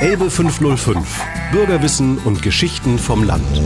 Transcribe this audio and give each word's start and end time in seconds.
Elbe 0.00 0.30
505. 0.30 1.24
Bürgerwissen 1.50 2.18
und 2.18 2.40
Geschichten 2.40 3.00
vom 3.00 3.24
Land. 3.24 3.60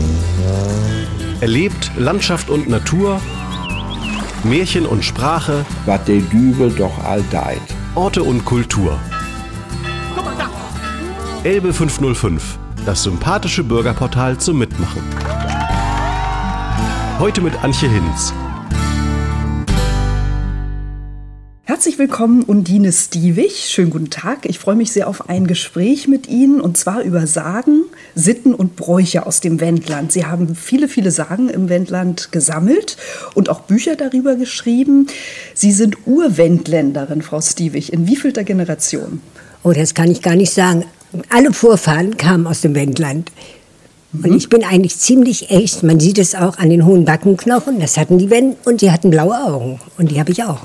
Erlebt 1.41 1.91
Landschaft 1.95 2.49
und 2.49 2.67
Natur, 2.67 3.21
Märchen 4.43 4.87
und 4.87 5.05
Sprache, 5.05 5.63
was 5.85 6.03
der 6.05 6.21
Dübel 6.21 6.71
doch 6.71 7.03
all 7.03 7.23
deit. 7.29 7.61
Orte 7.93 8.23
und 8.23 8.45
Kultur. 8.45 8.99
Elbe 11.43 11.71
505. 11.71 12.57
Das 12.83 13.03
sympathische 13.03 13.63
Bürgerportal 13.63 14.35
zum 14.39 14.57
Mitmachen. 14.57 15.03
Heute 17.19 17.41
mit 17.41 17.63
Antje 17.63 17.89
Hinz. 17.89 18.33
Herzlich 21.83 21.99
willkommen, 21.99 22.43
Undine 22.43 22.93
Stiewig. 22.93 23.65
Schönen 23.67 23.89
guten 23.89 24.09
Tag. 24.09 24.45
Ich 24.45 24.57
freue 24.57 24.77
mich 24.77 24.93
sehr 24.93 25.05
auf 25.05 25.27
ein 25.29 25.47
Gespräch 25.47 26.07
mit 26.07 26.29
Ihnen 26.29 26.61
und 26.61 26.77
zwar 26.77 27.01
über 27.01 27.27
Sagen, 27.27 27.81
Sitten 28.15 28.53
und 28.53 28.77
Bräuche 28.77 29.25
aus 29.25 29.41
dem 29.41 29.59
Wendland. 29.59 30.13
Sie 30.13 30.25
haben 30.25 30.55
viele, 30.55 30.87
viele 30.87 31.11
Sagen 31.11 31.49
im 31.49 31.67
Wendland 31.67 32.31
gesammelt 32.31 32.95
und 33.33 33.49
auch 33.49 33.59
Bücher 33.59 33.97
darüber 33.97 34.35
geschrieben. 34.35 35.07
Sie 35.55 35.73
sind 35.73 35.97
Urwendländerin, 36.05 37.21
Frau 37.21 37.41
Stiewig. 37.41 37.91
In 37.91 38.07
wievielter 38.07 38.45
Generation? 38.45 39.19
Oh, 39.63 39.73
das 39.73 39.93
kann 39.93 40.09
ich 40.09 40.21
gar 40.21 40.37
nicht 40.37 40.53
sagen. 40.53 40.85
Alle 41.27 41.51
Vorfahren 41.51 42.15
kamen 42.15 42.47
aus 42.47 42.61
dem 42.61 42.75
Wendland. 42.75 43.29
Und 44.13 44.31
Mhm. 44.31 44.37
ich 44.37 44.47
bin 44.47 44.63
eigentlich 44.63 44.97
ziemlich 44.99 45.49
echt. 45.49 45.83
Man 45.83 45.99
sieht 45.99 46.17
es 46.17 46.33
auch 46.33 46.59
an 46.59 46.69
den 46.69 46.85
hohen 46.85 47.03
Backenknochen. 47.03 47.81
Das 47.81 47.97
hatten 47.97 48.19
die 48.19 48.29
Wenden 48.29 48.55
und 48.63 48.79
die 48.79 48.89
hatten 48.89 49.09
blaue 49.09 49.35
Augen. 49.35 49.81
Und 49.97 50.11
die 50.11 50.19
habe 50.21 50.31
ich 50.31 50.45
auch. 50.45 50.61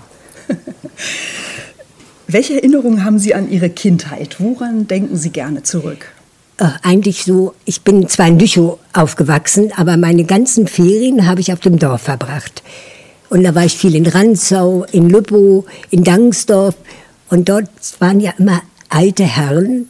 Welche 2.26 2.54
Erinnerungen 2.54 3.04
haben 3.04 3.18
Sie 3.18 3.34
an 3.34 3.50
Ihre 3.50 3.70
Kindheit? 3.70 4.36
Woran 4.38 4.86
denken 4.86 5.16
Sie 5.16 5.30
gerne 5.30 5.62
zurück? 5.62 6.12
Äh, 6.58 6.70
eigentlich 6.82 7.24
so, 7.24 7.54
ich 7.64 7.82
bin 7.82 8.08
zwar 8.08 8.28
in 8.28 8.38
Lüchow 8.38 8.78
aufgewachsen, 8.92 9.72
aber 9.76 9.96
meine 9.96 10.24
ganzen 10.24 10.66
Ferien 10.66 11.26
habe 11.26 11.40
ich 11.40 11.52
auf 11.52 11.60
dem 11.60 11.78
Dorf 11.78 12.02
verbracht. 12.02 12.62
Und 13.30 13.44
da 13.44 13.54
war 13.54 13.64
ich 13.64 13.76
viel 13.76 13.94
in 13.94 14.06
Ranzau, 14.06 14.84
in 14.90 15.08
Lübbow, 15.08 15.64
in 15.90 16.04
Dangsdorf. 16.04 16.74
Und 17.30 17.48
dort 17.48 17.70
waren 17.98 18.20
ja 18.20 18.32
immer 18.38 18.62
alte 18.88 19.24
Herren, 19.24 19.88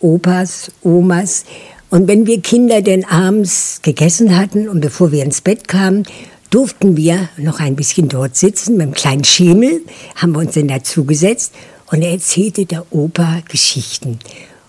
Opas, 0.00 0.70
Omas. 0.82 1.44
Und 1.90 2.08
wenn 2.08 2.26
wir 2.26 2.40
Kinder 2.40 2.80
denn 2.80 3.04
abends 3.04 3.80
gegessen 3.82 4.36
hatten 4.36 4.68
und 4.68 4.80
bevor 4.80 5.12
wir 5.12 5.22
ins 5.24 5.40
Bett 5.40 5.68
kamen, 5.68 6.04
durften 6.52 6.96
wir 6.96 7.30
noch 7.36 7.60
ein 7.60 7.76
bisschen 7.76 8.08
dort 8.08 8.36
sitzen 8.36 8.76
mit 8.76 8.82
einem 8.82 8.94
kleinen 8.94 9.24
Schemel, 9.24 9.80
haben 10.14 10.32
wir 10.32 10.40
uns 10.40 10.54
dann 10.54 10.68
dazugesetzt 10.68 11.52
und 11.90 12.02
er 12.02 12.12
erzählte 12.12 12.66
der 12.66 12.84
Opa 12.90 13.40
Geschichten. 13.48 14.18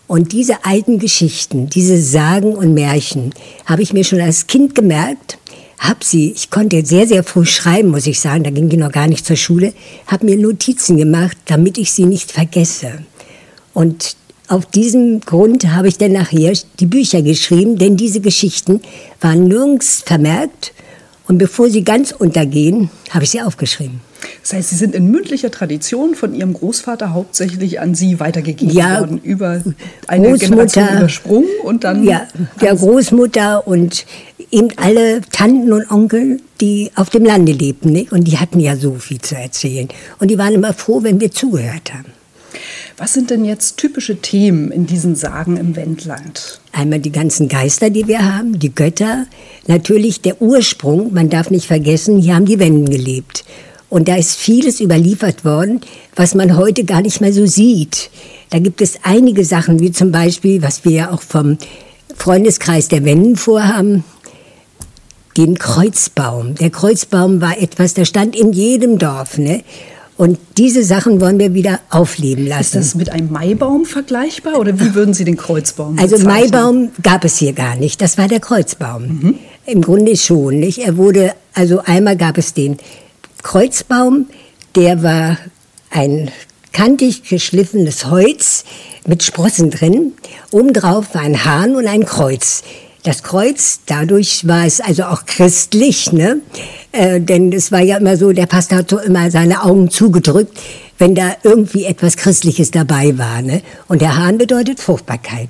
Und 0.07 0.31
diese 0.31 0.65
alten 0.65 0.99
Geschichten, 0.99 1.69
diese 1.69 2.01
Sagen 2.01 2.55
und 2.55 2.73
Märchen, 2.73 3.33
habe 3.65 3.81
ich 3.81 3.93
mir 3.93 4.03
schon 4.03 4.21
als 4.21 4.47
Kind 4.47 4.75
gemerkt, 4.75 5.37
hab 5.77 6.03
sie, 6.03 6.31
ich 6.31 6.49
konnte 6.49 6.85
sehr, 6.85 7.07
sehr 7.07 7.23
früh 7.23 7.45
schreiben, 7.45 7.89
muss 7.89 8.07
ich 8.07 8.19
sagen, 8.19 8.43
da 8.43 8.49
ging 8.49 8.71
ich 8.71 8.77
noch 8.77 8.91
gar 8.91 9.07
nicht 9.07 9.25
zur 9.25 9.35
Schule, 9.35 9.73
habe 10.07 10.25
mir 10.25 10.37
Notizen 10.37 10.97
gemacht, 10.97 11.35
damit 11.47 11.77
ich 11.77 11.91
sie 11.91 12.05
nicht 12.05 12.31
vergesse. 12.31 13.03
Und 13.73 14.15
auf 14.47 14.65
diesem 14.67 15.19
Grund 15.19 15.67
habe 15.67 15.89
ich 15.89 15.97
dann 15.97 16.13
nachher 16.13 16.53
die 16.79 16.85
Bücher 16.85 17.21
geschrieben, 17.21 17.77
denn 17.77 17.97
diese 17.97 18.21
Geschichten 18.21 18.81
waren 19.19 19.47
nirgends 19.47 20.03
vermerkt. 20.05 20.73
Und 21.27 21.37
bevor 21.37 21.69
sie 21.69 21.83
ganz 21.83 22.11
untergehen, 22.11 22.89
habe 23.09 23.23
ich 23.23 23.31
sie 23.31 23.41
aufgeschrieben. 23.41 24.01
Das 24.41 24.53
heißt, 24.53 24.69
Sie 24.69 24.75
sind 24.75 24.95
in 24.95 25.09
mündlicher 25.09 25.51
Tradition 25.51 26.15
von 26.15 26.33
Ihrem 26.33 26.53
Großvater 26.53 27.13
hauptsächlich 27.13 27.79
an 27.79 27.95
Sie 27.95 28.19
weitergegeben 28.19 28.73
Ja, 28.75 28.99
worden, 28.99 29.19
über 29.23 29.61
eine 30.07 30.29
Großmutter. 30.29 30.65
Generation 30.65 30.97
übersprungen 30.97 31.49
und 31.63 31.83
dann 31.83 32.03
Ja, 32.03 32.27
der 32.61 32.75
Großmutter 32.75 33.67
und 33.67 34.05
eben 34.51 34.69
alle 34.77 35.21
Tanten 35.31 35.71
und 35.73 35.89
Onkel, 35.89 36.39
die 36.61 36.91
auf 36.95 37.09
dem 37.09 37.25
Lande 37.25 37.51
lebten. 37.51 37.91
Nicht? 37.91 38.11
Und 38.11 38.25
die 38.25 38.37
hatten 38.37 38.59
ja 38.59 38.75
so 38.75 38.95
viel 38.95 39.19
zu 39.19 39.35
erzählen. 39.35 39.87
Und 40.19 40.29
die 40.29 40.37
waren 40.37 40.53
immer 40.53 40.73
froh, 40.73 41.03
wenn 41.03 41.19
wir 41.19 41.31
zugehört 41.31 41.93
haben. 41.93 42.05
Was 42.97 43.13
sind 43.13 43.29
denn 43.29 43.45
jetzt 43.45 43.77
typische 43.77 44.17
Themen 44.17 44.71
in 44.71 44.85
diesen 44.85 45.15
Sagen 45.15 45.57
im 45.57 45.75
Wendland? 45.75 46.59
Einmal 46.71 46.99
die 46.99 47.11
ganzen 47.11 47.47
Geister, 47.47 47.89
die 47.89 48.07
wir 48.07 48.35
haben, 48.35 48.59
die 48.59 48.73
Götter. 48.73 49.25
Natürlich 49.67 50.21
der 50.21 50.41
Ursprung, 50.41 51.13
man 51.13 51.29
darf 51.29 51.49
nicht 51.49 51.65
vergessen, 51.65 52.19
hier 52.19 52.35
haben 52.35 52.45
die 52.45 52.59
Wenden 52.59 52.89
gelebt. 52.89 53.45
Und 53.89 54.07
da 54.07 54.15
ist 54.15 54.35
vieles 54.35 54.79
überliefert 54.79 55.45
worden, 55.45 55.81
was 56.15 56.33
man 56.33 56.57
heute 56.57 56.83
gar 56.83 57.01
nicht 57.01 57.21
mehr 57.21 57.33
so 57.33 57.45
sieht. 57.45 58.09
Da 58.49 58.59
gibt 58.59 58.81
es 58.81 58.99
einige 59.03 59.45
Sachen, 59.45 59.79
wie 59.79 59.91
zum 59.91 60.11
Beispiel, 60.11 60.61
was 60.61 60.83
wir 60.83 60.91
ja 60.91 61.11
auch 61.11 61.21
vom 61.21 61.57
Freundeskreis 62.15 62.87
der 62.87 63.05
Wenden 63.05 63.35
vorhaben, 63.35 64.03
den 65.37 65.57
Kreuzbaum. 65.57 66.55
Der 66.55 66.69
Kreuzbaum 66.69 67.41
war 67.41 67.59
etwas, 67.59 67.93
der 67.93 68.05
stand 68.05 68.35
in 68.35 68.53
jedem 68.53 68.99
Dorf. 68.99 69.37
Ne? 69.37 69.63
Und 70.15 70.37
diese 70.57 70.83
Sachen 70.83 71.19
wollen 71.21 71.39
wir 71.39 71.53
wieder 71.53 71.79
aufleben 71.89 72.45
lassen. 72.45 72.79
Ist 72.79 72.89
das 72.89 72.95
mit 72.95 73.09
einem 73.09 73.31
Maibaum 73.31 73.85
vergleichbar 73.85 74.59
oder 74.59 74.79
wie 74.79 74.93
würden 74.93 75.13
Sie 75.13 75.23
den 75.23 75.37
Kreuzbaum 75.37 75.97
Also 75.97 76.17
bezeichnen? 76.17 76.51
Maibaum 76.51 76.91
gab 77.01 77.25
es 77.25 77.37
hier 77.37 77.53
gar 77.53 77.75
nicht. 77.75 78.01
Das 78.01 78.17
war 78.17 78.27
der 78.27 78.39
Kreuzbaum. 78.39 79.39
Im 79.65 79.81
Grunde 79.81 80.15
schon 80.15 80.59
nicht. 80.59 80.79
Er 80.79 80.97
wurde, 80.97 81.33
also 81.53 81.81
einmal 81.85 82.15
gab 82.15 82.37
es 82.37 82.53
den 82.53 82.77
Kreuzbaum, 83.41 84.27
der 84.75 85.01
war 85.03 85.37
ein 85.89 86.29
kantig 86.71 87.23
geschliffenes 87.23 88.05
Holz 88.07 88.65
mit 89.07 89.23
Sprossen 89.23 89.69
drin. 89.69 90.13
Obendrauf 90.51 91.13
war 91.13 91.21
ein 91.21 91.43
Hahn 91.45 91.75
und 91.75 91.87
ein 91.87 92.05
Kreuz. 92.05 92.63
Das 93.03 93.21
Kreuz, 93.21 93.81
dadurch 93.85 94.47
war 94.47 94.65
es 94.65 94.79
also 94.79 95.03
auch 95.03 95.25
christlich, 95.25 96.13
ne? 96.13 96.39
Äh, 96.93 97.19
denn 97.19 97.51
es 97.51 97.69
war 97.69 97.81
ja 97.81 97.97
immer 97.97 98.15
so, 98.15 98.31
der 98.31 98.45
Pastor 98.45 98.77
hat 98.77 98.89
so 98.89 98.97
immer 98.97 99.29
seine 99.29 99.63
Augen 99.63 99.89
zugedrückt, 99.89 100.57
wenn 100.99 101.13
da 101.13 101.35
irgendwie 101.43 101.83
etwas 101.83 102.15
Christliches 102.15 102.71
dabei 102.71 103.17
war. 103.17 103.41
Ne? 103.41 103.61
Und 103.89 104.01
der 104.01 104.15
Hahn 104.15 104.37
bedeutet 104.37 104.79
Fruchtbarkeit. 104.79 105.49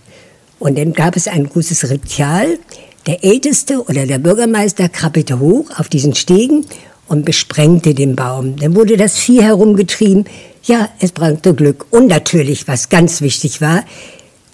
Und 0.57 0.79
dann 0.79 0.93
gab 0.93 1.15
es 1.15 1.27
ein 1.27 1.47
großes 1.47 1.91
Ritual. 1.91 2.57
Der 3.05 3.23
Älteste 3.23 3.83
oder 3.83 4.07
der 4.07 4.17
Bürgermeister 4.17 4.89
krabbelte 4.89 5.39
hoch 5.39 5.65
auf 5.77 5.89
diesen 5.89 6.15
Stegen 6.15 6.65
und 7.07 7.25
besprengte 7.25 7.93
den 7.93 8.15
Baum. 8.15 8.55
Dann 8.55 8.73
wurde 8.73 8.97
das 8.97 9.17
Vieh 9.17 9.43
herumgetrieben. 9.43 10.25
Ja, 10.63 10.89
es 10.99 11.11
brachte 11.11 11.53
Glück. 11.53 11.85
Und 11.91 12.07
natürlich, 12.07 12.67
was 12.67 12.89
ganz 12.89 13.21
wichtig 13.21 13.61
war, 13.61 13.83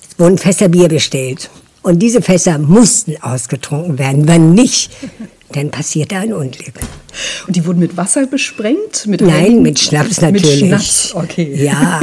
es 0.09 0.19
wurden 0.19 0.37
Fässer 0.37 0.67
Bier 0.67 0.89
bestellt. 0.89 1.49
Und 1.81 1.99
diese 1.99 2.21
Fässer 2.21 2.57
mussten 2.57 3.15
ausgetrunken 3.21 3.97
werden. 3.97 4.27
Wenn 4.27 4.53
nicht, 4.53 4.91
dann 5.53 5.71
passierte 5.71 6.17
ein 6.17 6.33
Unglück. 6.33 6.73
Und 7.47 7.55
die 7.55 7.65
wurden 7.65 7.79
mit 7.79 7.95
Wasser 7.97 8.27
besprengt? 8.27 9.07
Mit 9.07 9.21
Nein, 9.21 9.31
Heiligen- 9.33 9.61
mit 9.63 9.79
Schnaps 9.79 10.21
natürlich. 10.21 10.61
Mit 10.61 10.69
Schnaps, 10.69 11.15
okay. 11.15 11.63
Ja. 11.63 12.01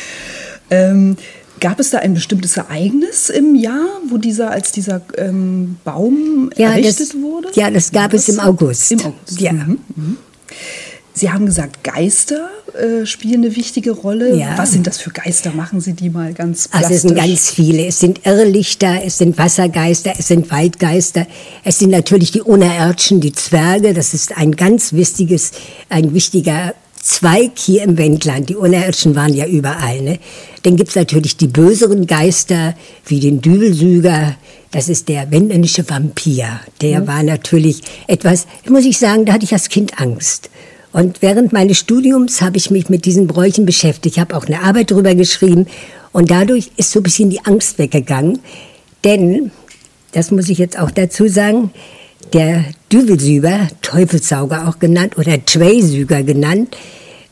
ähm, 0.70 1.16
gab 1.60 1.78
es 1.78 1.90
da 1.90 1.98
ein 1.98 2.14
bestimmtes 2.14 2.56
Ereignis 2.56 3.28
im 3.28 3.54
Jahr, 3.54 3.86
wo 4.08 4.16
dieser 4.16 4.50
als 4.50 4.72
dieser 4.72 5.02
ähm, 5.18 5.76
Baum 5.84 6.50
Ja, 6.56 6.70
errichtet 6.70 7.08
das- 7.10 7.14
wurde? 7.20 7.48
ja, 7.54 7.70
das 7.70 7.92
gab 7.92 8.14
es 8.14 8.28
im 8.28 8.40
August. 8.40 8.90
Im 8.92 9.00
August. 9.00 9.40
Ja. 9.40 9.52
Mhm. 9.52 9.78
Mhm. 9.94 10.16
Sie 11.12 11.30
haben 11.30 11.44
gesagt, 11.44 11.82
Geister 11.82 12.48
äh, 12.74 13.04
spielen 13.04 13.44
eine 13.44 13.56
wichtige 13.56 13.90
Rolle. 13.90 14.36
Ja. 14.36 14.56
Was 14.56 14.72
sind 14.72 14.86
das 14.86 14.98
für 14.98 15.10
Geister? 15.10 15.52
Machen 15.52 15.80
Sie 15.80 15.92
die 15.92 16.08
mal 16.08 16.32
ganz 16.32 16.68
plastisch. 16.68 16.90
Also 16.90 16.94
es 16.94 17.02
sind 17.02 17.14
ganz 17.16 17.50
viele. 17.50 17.86
Es 17.86 17.98
sind 17.98 18.26
Irrlichter, 18.26 19.02
es 19.04 19.18
sind 19.18 19.36
Wassergeister, 19.36 20.12
es 20.18 20.28
sind 20.28 20.50
Waldgeister. 20.50 21.26
Es 21.64 21.78
sind 21.78 21.90
natürlich 21.90 22.30
die 22.30 22.42
Unerirdschen, 22.42 23.20
die 23.20 23.32
Zwerge. 23.32 23.92
Das 23.92 24.14
ist 24.14 24.36
ein 24.36 24.52
ganz 24.52 24.92
wichtiges, 24.92 25.50
ein 25.88 26.14
wichtiger 26.14 26.74
Zweig 27.02 27.52
hier 27.58 27.82
im 27.82 27.96
Wendland. 27.96 28.50
Die 28.50 28.56
Unerirdschen 28.56 29.16
waren 29.16 29.34
ja 29.34 29.46
überall. 29.46 30.02
Ne? 30.02 30.18
Dann 30.62 30.76
gibt's 30.76 30.94
natürlich 30.94 31.36
die 31.36 31.48
böseren 31.48 32.06
Geister, 32.06 32.74
wie 33.06 33.20
den 33.20 33.40
Dübelsüger. 33.40 34.36
Das 34.70 34.88
ist 34.88 35.08
der 35.08 35.30
wendländische 35.30 35.88
Vampir. 35.88 36.60
Der 36.82 37.06
war 37.06 37.22
natürlich 37.22 37.80
etwas, 38.06 38.46
muss 38.68 38.84
ich 38.84 38.98
sagen, 38.98 39.24
da 39.24 39.32
hatte 39.32 39.44
ich 39.44 39.52
als 39.52 39.68
Kind 39.68 39.98
Angst. 39.98 40.50
Und 40.92 41.22
während 41.22 41.52
meines 41.52 41.78
Studiums 41.78 42.40
habe 42.40 42.56
ich 42.56 42.70
mich 42.70 42.88
mit 42.88 43.04
diesen 43.04 43.26
Bräuchen 43.26 43.64
beschäftigt. 43.64 44.16
Ich 44.16 44.20
habe 44.20 44.36
auch 44.36 44.46
eine 44.46 44.62
Arbeit 44.62 44.90
darüber 44.90 45.14
geschrieben. 45.14 45.66
Und 46.12 46.30
dadurch 46.30 46.70
ist 46.76 46.90
so 46.90 47.00
ein 47.00 47.04
bisschen 47.04 47.30
die 47.30 47.44
Angst 47.44 47.78
weggegangen. 47.78 48.40
Denn, 49.04 49.52
das 50.12 50.30
muss 50.30 50.48
ich 50.48 50.58
jetzt 50.58 50.78
auch 50.78 50.90
dazu 50.90 51.28
sagen, 51.28 51.70
der 52.32 52.64
Dübelsüger, 52.92 53.68
Teufelssauger 53.82 54.68
auch 54.68 54.78
genannt, 54.78 55.16
oder 55.16 55.44
Tweisüger 55.44 56.22
genannt, 56.22 56.76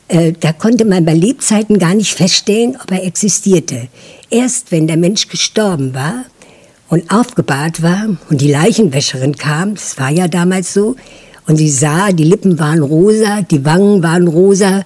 äh, 0.07 0.33
da 0.39 0.53
konnte 0.53 0.85
man 0.85 1.05
bei 1.05 1.13
Lebzeiten 1.13 1.77
gar 1.77 1.93
nicht 1.93 2.13
feststellen, 2.13 2.77
ob 2.81 2.91
er 2.91 3.03
existierte. 3.03 3.87
Erst 4.29 4.71
wenn 4.71 4.87
der 4.87 4.97
Mensch 4.97 5.27
gestorben 5.27 5.93
war 5.93 6.25
und 6.87 7.11
aufgebahrt 7.11 7.83
war 7.83 8.17
und 8.29 8.41
die 8.41 8.51
Leichenwäscherin 8.51 9.35
kam, 9.35 9.75
das 9.75 9.99
war 9.99 10.09
ja 10.09 10.27
damals 10.27 10.73
so, 10.73 10.95
und 11.49 11.57
sie 11.57 11.69
sah, 11.69 12.11
die 12.11 12.25
Lippen 12.25 12.59
waren 12.59 12.83
rosa, 12.83 13.41
die 13.41 13.65
Wangen 13.65 14.03
waren 14.03 14.27
rosa, 14.27 14.83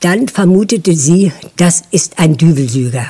dann 0.00 0.28
vermutete 0.28 0.94
sie, 0.94 1.32
das 1.56 1.84
ist 1.90 2.18
ein 2.18 2.36
Dübelsüger. 2.36 3.06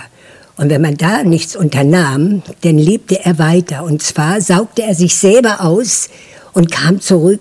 Und 0.56 0.70
wenn 0.70 0.82
man 0.82 0.96
da 0.96 1.24
nichts 1.24 1.56
unternahm, 1.56 2.42
dann 2.60 2.78
lebte 2.78 3.24
er 3.24 3.40
weiter. 3.40 3.82
Und 3.82 4.02
zwar 4.02 4.40
saugte 4.40 4.84
er 4.84 4.94
sich 4.94 5.16
selber 5.16 5.62
aus 5.62 6.08
und 6.52 6.70
kam 6.70 7.00
zurück 7.00 7.40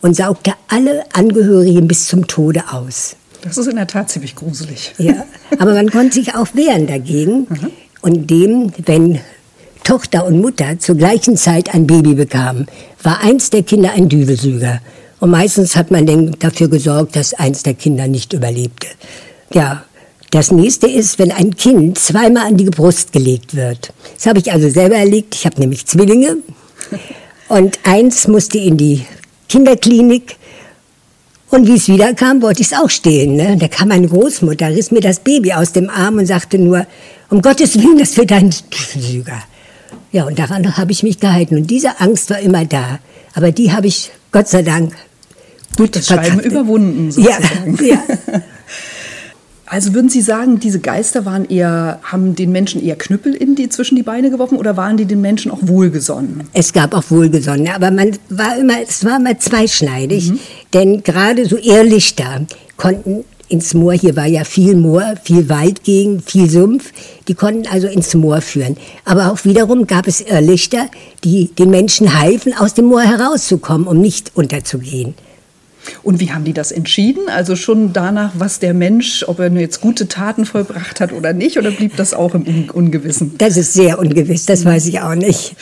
und 0.00 0.16
saugte 0.16 0.54
alle 0.68 1.04
Angehörigen 1.12 1.86
bis 1.86 2.06
zum 2.06 2.26
Tode 2.26 2.64
aus. 2.72 3.16
Das 3.42 3.58
ist 3.58 3.66
in 3.66 3.76
der 3.76 3.86
Tat 3.86 4.08
ziemlich 4.08 4.34
gruselig. 4.34 4.94
Ja, 4.96 5.26
aber 5.58 5.74
man 5.74 5.90
konnte 5.90 6.14
sich 6.14 6.34
auch 6.34 6.48
wehren 6.54 6.86
dagegen. 6.86 7.46
Mhm. 7.50 7.70
Und 8.00 8.30
dem, 8.30 8.72
wenn 8.78 9.20
Tochter 9.86 10.26
und 10.26 10.40
Mutter 10.40 10.80
zur 10.80 10.96
gleichen 10.96 11.36
Zeit 11.36 11.72
ein 11.72 11.86
Baby 11.86 12.14
bekamen, 12.14 12.66
war 13.04 13.20
eins 13.20 13.50
der 13.50 13.62
Kinder 13.62 13.92
ein 13.92 14.08
Dübelsüger. 14.08 14.80
Und 15.20 15.30
meistens 15.30 15.76
hat 15.76 15.92
man 15.92 16.04
dann 16.06 16.34
dafür 16.40 16.66
gesorgt, 16.68 17.14
dass 17.14 17.34
eins 17.34 17.62
der 17.62 17.74
Kinder 17.74 18.08
nicht 18.08 18.32
überlebte. 18.32 18.88
Ja, 19.54 19.84
das 20.32 20.50
nächste 20.50 20.88
ist, 20.88 21.20
wenn 21.20 21.30
ein 21.30 21.54
Kind 21.54 22.00
zweimal 22.00 22.48
an 22.48 22.56
die 22.56 22.64
Brust 22.64 23.12
gelegt 23.12 23.54
wird. 23.54 23.92
Das 24.16 24.26
habe 24.26 24.40
ich 24.40 24.52
also 24.52 24.68
selber 24.68 24.96
erlegt. 24.96 25.36
Ich 25.36 25.46
habe 25.46 25.60
nämlich 25.60 25.86
Zwillinge. 25.86 26.38
Und 27.48 27.78
eins 27.84 28.26
musste 28.26 28.58
in 28.58 28.76
die 28.76 29.06
Kinderklinik. 29.48 30.34
Und 31.50 31.68
wie 31.68 31.76
es 31.76 31.86
wiederkam, 31.86 32.42
wollte 32.42 32.62
ich 32.62 32.72
es 32.72 32.76
auch 32.76 32.90
stehlen. 32.90 33.36
Ne? 33.36 33.56
Da 33.56 33.68
kam 33.68 33.90
meine 33.90 34.08
Großmutter, 34.08 34.66
riss 34.70 34.90
mir 34.90 35.00
das 35.00 35.20
Baby 35.20 35.52
aus 35.52 35.70
dem 35.70 35.88
Arm 35.90 36.18
und 36.18 36.26
sagte 36.26 36.58
nur, 36.58 36.88
um 37.30 37.40
Gottes 37.40 37.80
Willen, 37.80 37.98
das 37.98 38.16
wird 38.16 38.32
ein 38.32 38.50
Dübelsüger. 38.50 39.44
Ja, 40.12 40.24
und 40.24 40.38
daran 40.38 40.76
habe 40.76 40.92
ich 40.92 41.02
mich 41.02 41.20
gehalten. 41.20 41.56
Und 41.56 41.70
diese 41.70 42.00
Angst 42.00 42.30
war 42.30 42.38
immer 42.38 42.64
da. 42.64 42.98
Aber 43.34 43.52
die 43.52 43.72
habe 43.72 43.86
ich, 43.86 44.10
Gott 44.32 44.48
sei 44.48 44.62
Dank, 44.62 44.94
gut 45.76 45.96
das 45.96 46.06
Schreiben 46.06 46.40
überwunden. 46.40 47.10
Sozusagen. 47.10 47.78
Ja, 47.84 48.02
ja. 48.32 48.42
Also 49.68 49.94
würden 49.94 50.08
Sie 50.08 50.20
sagen, 50.20 50.60
diese 50.60 50.78
Geister 50.78 51.24
waren 51.24 51.44
eher, 51.44 51.98
haben 52.04 52.36
den 52.36 52.52
Menschen 52.52 52.80
eher 52.80 52.94
Knüppel 52.94 53.34
in 53.34 53.56
die, 53.56 53.68
zwischen 53.68 53.96
die 53.96 54.04
Beine 54.04 54.30
geworfen 54.30 54.58
oder 54.58 54.76
waren 54.76 54.96
die 54.96 55.06
den 55.06 55.20
Menschen 55.20 55.50
auch 55.50 55.58
wohlgesonnen? 55.60 56.44
Es 56.52 56.72
gab 56.72 56.94
auch 56.94 57.02
Wohlgesonnene, 57.10 57.74
aber 57.74 57.90
man 57.90 58.12
war 58.28 58.56
immer, 58.56 58.80
es 58.80 59.04
war 59.04 59.16
immer 59.16 59.36
zweischneidig, 59.38 60.30
mhm. 60.30 60.38
denn 60.72 61.02
gerade 61.02 61.46
so 61.46 61.56
Irrlichter 61.56 62.46
konnten 62.76 63.24
ins 63.48 63.74
Moor, 63.74 63.92
hier 63.92 64.16
war 64.16 64.26
ja 64.26 64.44
viel 64.44 64.76
Moor, 64.76 65.14
viel 65.22 65.48
Waldgegend, 65.48 66.28
viel 66.28 66.48
Sumpf, 66.50 66.92
die 67.28 67.34
konnten 67.34 67.66
also 67.66 67.86
ins 67.86 68.14
Moor 68.14 68.40
führen. 68.40 68.76
Aber 69.04 69.32
auch 69.32 69.44
wiederum 69.44 69.86
gab 69.86 70.06
es 70.06 70.20
Irrlichter, 70.20 70.88
die 71.24 71.54
den 71.54 71.70
Menschen 71.70 72.18
halfen, 72.18 72.54
aus 72.54 72.74
dem 72.74 72.86
Moor 72.86 73.02
herauszukommen, 73.02 73.86
um 73.86 74.00
nicht 74.00 74.32
unterzugehen. 74.34 75.14
Und 76.02 76.20
wie 76.20 76.32
haben 76.32 76.44
die 76.44 76.52
das 76.52 76.72
entschieden? 76.72 77.28
Also 77.28 77.56
schon 77.56 77.92
danach, 77.92 78.32
was 78.34 78.58
der 78.58 78.74
Mensch, 78.74 79.24
ob 79.26 79.38
er 79.38 79.50
jetzt 79.52 79.80
gute 79.80 80.08
Taten 80.08 80.44
vollbracht 80.44 81.00
hat 81.00 81.12
oder 81.12 81.32
nicht, 81.32 81.58
oder 81.58 81.70
blieb 81.70 81.96
das 81.96 82.14
auch 82.14 82.34
im 82.34 82.70
Ungewissen? 82.72 83.34
Das 83.38 83.56
ist 83.56 83.72
sehr 83.72 83.98
ungewiss, 83.98 84.46
das 84.46 84.64
weiß 84.64 84.86
ich 84.86 85.00
auch 85.00 85.14
nicht. 85.14 85.56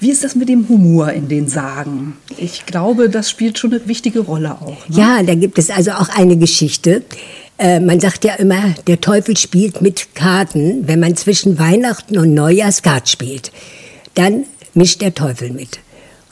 Wie 0.00 0.10
ist 0.10 0.24
das 0.24 0.34
mit 0.34 0.48
dem 0.48 0.68
Humor 0.68 1.12
in 1.12 1.28
den 1.28 1.48
Sagen? 1.48 2.16
Ich 2.36 2.66
glaube, 2.66 3.08
das 3.08 3.30
spielt 3.30 3.58
schon 3.58 3.72
eine 3.72 3.86
wichtige 3.86 4.20
Rolle 4.20 4.52
auch. 4.52 4.88
Ne? 4.88 4.96
Ja, 4.96 5.22
da 5.22 5.34
gibt 5.34 5.58
es 5.58 5.70
also 5.70 5.92
auch 5.92 6.08
eine 6.08 6.36
Geschichte. 6.36 7.02
Äh, 7.58 7.80
man 7.80 8.00
sagt 8.00 8.24
ja 8.24 8.34
immer, 8.34 8.74
der 8.86 9.00
Teufel 9.00 9.36
spielt 9.36 9.80
mit 9.80 10.14
Karten, 10.14 10.86
wenn 10.86 11.00
man 11.00 11.16
zwischen 11.16 11.58
Weihnachten 11.58 12.18
und 12.18 12.34
Neujahr 12.34 12.72
Skat 12.72 13.08
spielt. 13.08 13.50
Dann 14.14 14.44
mischt 14.74 15.00
der 15.00 15.14
Teufel 15.14 15.50
mit. 15.50 15.78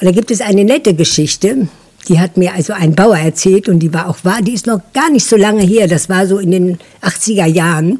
Und 0.00 0.06
da 0.06 0.10
gibt 0.10 0.30
es 0.30 0.40
eine 0.40 0.64
nette 0.64 0.94
Geschichte. 0.94 1.68
Die 2.08 2.20
hat 2.20 2.36
mir 2.36 2.52
also 2.54 2.72
ein 2.72 2.94
Bauer 2.94 3.16
erzählt 3.16 3.68
und 3.68 3.78
die 3.78 3.92
war 3.92 4.08
auch 4.08 4.18
wahr. 4.24 4.42
Die 4.42 4.54
ist 4.54 4.66
noch 4.66 4.80
gar 4.92 5.10
nicht 5.10 5.26
so 5.26 5.36
lange 5.36 5.62
her. 5.62 5.88
Das 5.88 6.08
war 6.08 6.26
so 6.26 6.38
in 6.38 6.50
den 6.50 6.78
80er 7.02 7.46
Jahren. 7.46 7.98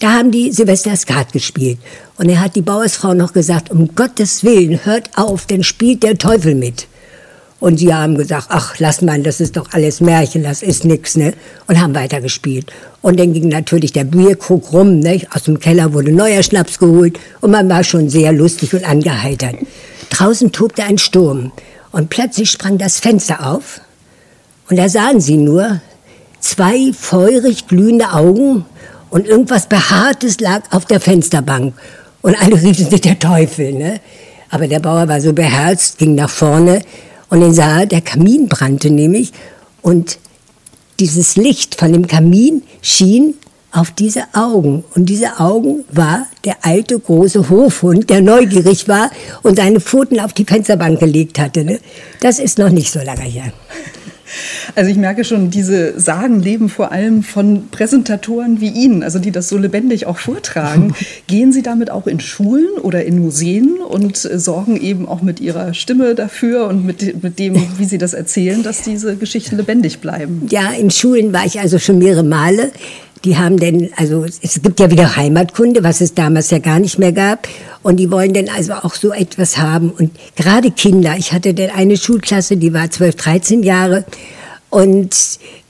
Da 0.00 0.12
haben 0.12 0.30
die 0.30 0.52
Silvester 0.52 0.94
Skat 0.96 1.32
gespielt. 1.32 1.78
Und 2.18 2.28
er 2.28 2.40
hat 2.40 2.56
die 2.56 2.62
Bauersfrau 2.62 3.14
noch 3.14 3.32
gesagt, 3.32 3.70
um 3.70 3.94
Gottes 3.94 4.44
Willen, 4.44 4.84
hört 4.84 5.10
auf, 5.16 5.46
denn 5.46 5.62
spielt 5.62 6.02
der 6.02 6.18
Teufel 6.18 6.54
mit. 6.54 6.86
Und 7.58 7.78
sie 7.78 7.94
haben 7.94 8.18
gesagt, 8.18 8.48
ach, 8.50 8.74
lass 8.78 9.00
mal, 9.00 9.22
das 9.22 9.40
ist 9.40 9.56
doch 9.56 9.72
alles 9.72 10.02
Märchen, 10.02 10.42
das 10.42 10.62
ist 10.62 10.84
nix, 10.84 11.16
ne? 11.16 11.32
Und 11.66 11.80
haben 11.80 11.94
weitergespielt. 11.94 12.70
Und 13.00 13.18
dann 13.18 13.32
ging 13.32 13.48
natürlich 13.48 13.92
der 13.92 14.04
Bierkrug 14.04 14.72
rum, 14.72 15.00
ne? 15.00 15.22
Aus 15.32 15.44
dem 15.44 15.58
Keller 15.58 15.94
wurde 15.94 16.12
neuer 16.12 16.42
Schnaps 16.42 16.78
geholt 16.78 17.18
und 17.40 17.50
man 17.50 17.68
war 17.70 17.82
schon 17.82 18.10
sehr 18.10 18.32
lustig 18.32 18.74
und 18.74 18.86
angeheitert. 18.86 19.56
Draußen 20.10 20.52
tobte 20.52 20.84
ein 20.84 20.98
Sturm. 20.98 21.52
Und 21.92 22.10
plötzlich 22.10 22.50
sprang 22.50 22.78
das 22.78 23.00
Fenster 23.00 23.46
auf 23.46 23.80
und 24.68 24.76
da 24.76 24.88
sahen 24.88 25.20
sie 25.20 25.36
nur 25.36 25.80
zwei 26.40 26.92
feurig 26.92 27.68
glühende 27.68 28.12
Augen 28.12 28.64
und 29.10 29.26
irgendwas 29.26 29.66
Behaartes 29.68 30.40
lag 30.40 30.62
auf 30.72 30.84
der 30.84 31.00
Fensterbank. 31.00 31.74
Und 32.22 32.40
alle 32.40 32.54
riefen 32.62 32.90
sich 32.90 33.00
der 33.00 33.18
Teufel. 33.18 33.72
Ne? 33.72 34.00
Aber 34.50 34.66
der 34.66 34.80
Bauer 34.80 35.08
war 35.08 35.20
so 35.20 35.32
beherzt, 35.32 35.98
ging 35.98 36.14
nach 36.14 36.30
vorne 36.30 36.82
und 37.28 37.40
dann 37.40 37.52
sah, 37.52 37.86
der 37.86 38.00
Kamin 38.00 38.48
brannte 38.48 38.90
nämlich 38.90 39.32
und 39.82 40.18
dieses 40.98 41.36
Licht 41.36 41.74
von 41.74 41.92
dem 41.92 42.06
Kamin 42.06 42.62
schien 42.80 43.34
auf 43.76 43.90
diese 43.90 44.24
Augen. 44.32 44.84
Und 44.94 45.06
diese 45.06 45.38
Augen 45.38 45.84
war 45.90 46.26
der 46.44 46.56
alte 46.62 46.98
große 46.98 47.50
Hofhund, 47.50 48.08
der 48.08 48.22
neugierig 48.22 48.88
war 48.88 49.10
und 49.42 49.56
seine 49.56 49.80
Pfoten 49.80 50.18
auf 50.18 50.32
die 50.32 50.44
Fensterbank 50.44 50.98
gelegt 50.98 51.38
hatte. 51.38 51.64
Ne? 51.64 51.78
Das 52.20 52.38
ist 52.38 52.58
noch 52.58 52.70
nicht 52.70 52.90
so 52.90 53.00
lange 53.00 53.22
her. 53.22 53.52
Also 54.74 54.90
ich 54.90 54.96
merke 54.96 55.24
schon, 55.24 55.50
diese 55.50 55.98
Sagen 55.98 56.40
leben 56.40 56.68
vor 56.68 56.92
allem 56.92 57.22
von 57.22 57.68
Präsentatoren 57.70 58.60
wie 58.60 58.68
Ihnen, 58.68 59.02
also 59.02 59.18
die 59.18 59.30
das 59.30 59.48
so 59.48 59.56
lebendig 59.56 60.06
auch 60.06 60.18
vortragen. 60.18 60.94
Gehen 61.26 61.52
Sie 61.52 61.62
damit 61.62 61.90
auch 61.90 62.06
in 62.06 62.20
Schulen 62.20 62.78
oder 62.82 63.04
in 63.04 63.20
Museen 63.20 63.78
und 63.78 64.16
sorgen 64.16 64.76
eben 64.76 65.08
auch 65.08 65.22
mit 65.22 65.40
Ihrer 65.40 65.74
Stimme 65.74 66.14
dafür 66.14 66.66
und 66.66 66.84
mit, 66.84 67.22
mit 67.22 67.38
dem, 67.38 67.54
wie 67.78 67.84
Sie 67.84 67.98
das 67.98 68.14
erzählen, 68.14 68.62
dass 68.62 68.82
diese 68.82 69.16
Geschichten 69.16 69.56
lebendig 69.56 70.00
bleiben? 70.00 70.46
Ja, 70.50 70.72
in 70.72 70.90
Schulen 70.90 71.32
war 71.32 71.46
ich 71.46 71.60
also 71.60 71.78
schon 71.78 71.98
mehrere 71.98 72.24
Male. 72.24 72.72
Die 73.24 73.36
haben 73.36 73.56
denn, 73.56 73.90
also 73.96 74.24
es 74.24 74.62
gibt 74.62 74.78
ja 74.78 74.90
wieder 74.90 75.16
Heimatkunde, 75.16 75.82
was 75.82 76.00
es 76.00 76.14
damals 76.14 76.50
ja 76.50 76.58
gar 76.58 76.78
nicht 76.78 76.98
mehr 76.98 77.12
gab. 77.12 77.48
Und 77.82 77.96
die 77.96 78.10
wollen 78.10 78.34
denn 78.34 78.48
also 78.48 78.74
auch 78.74 78.94
so 78.94 79.12
etwas 79.12 79.58
haben. 79.58 79.90
Und 79.90 80.12
gerade 80.36 80.70
Kinder, 80.70 81.14
ich 81.18 81.32
hatte 81.32 81.54
denn 81.54 81.70
eine 81.70 81.96
Schulklasse, 81.96 82.56
die 82.56 82.72
war 82.72 82.90
12, 82.90 83.16
13 83.16 83.62
Jahre. 83.62 84.04
Und 84.70 85.14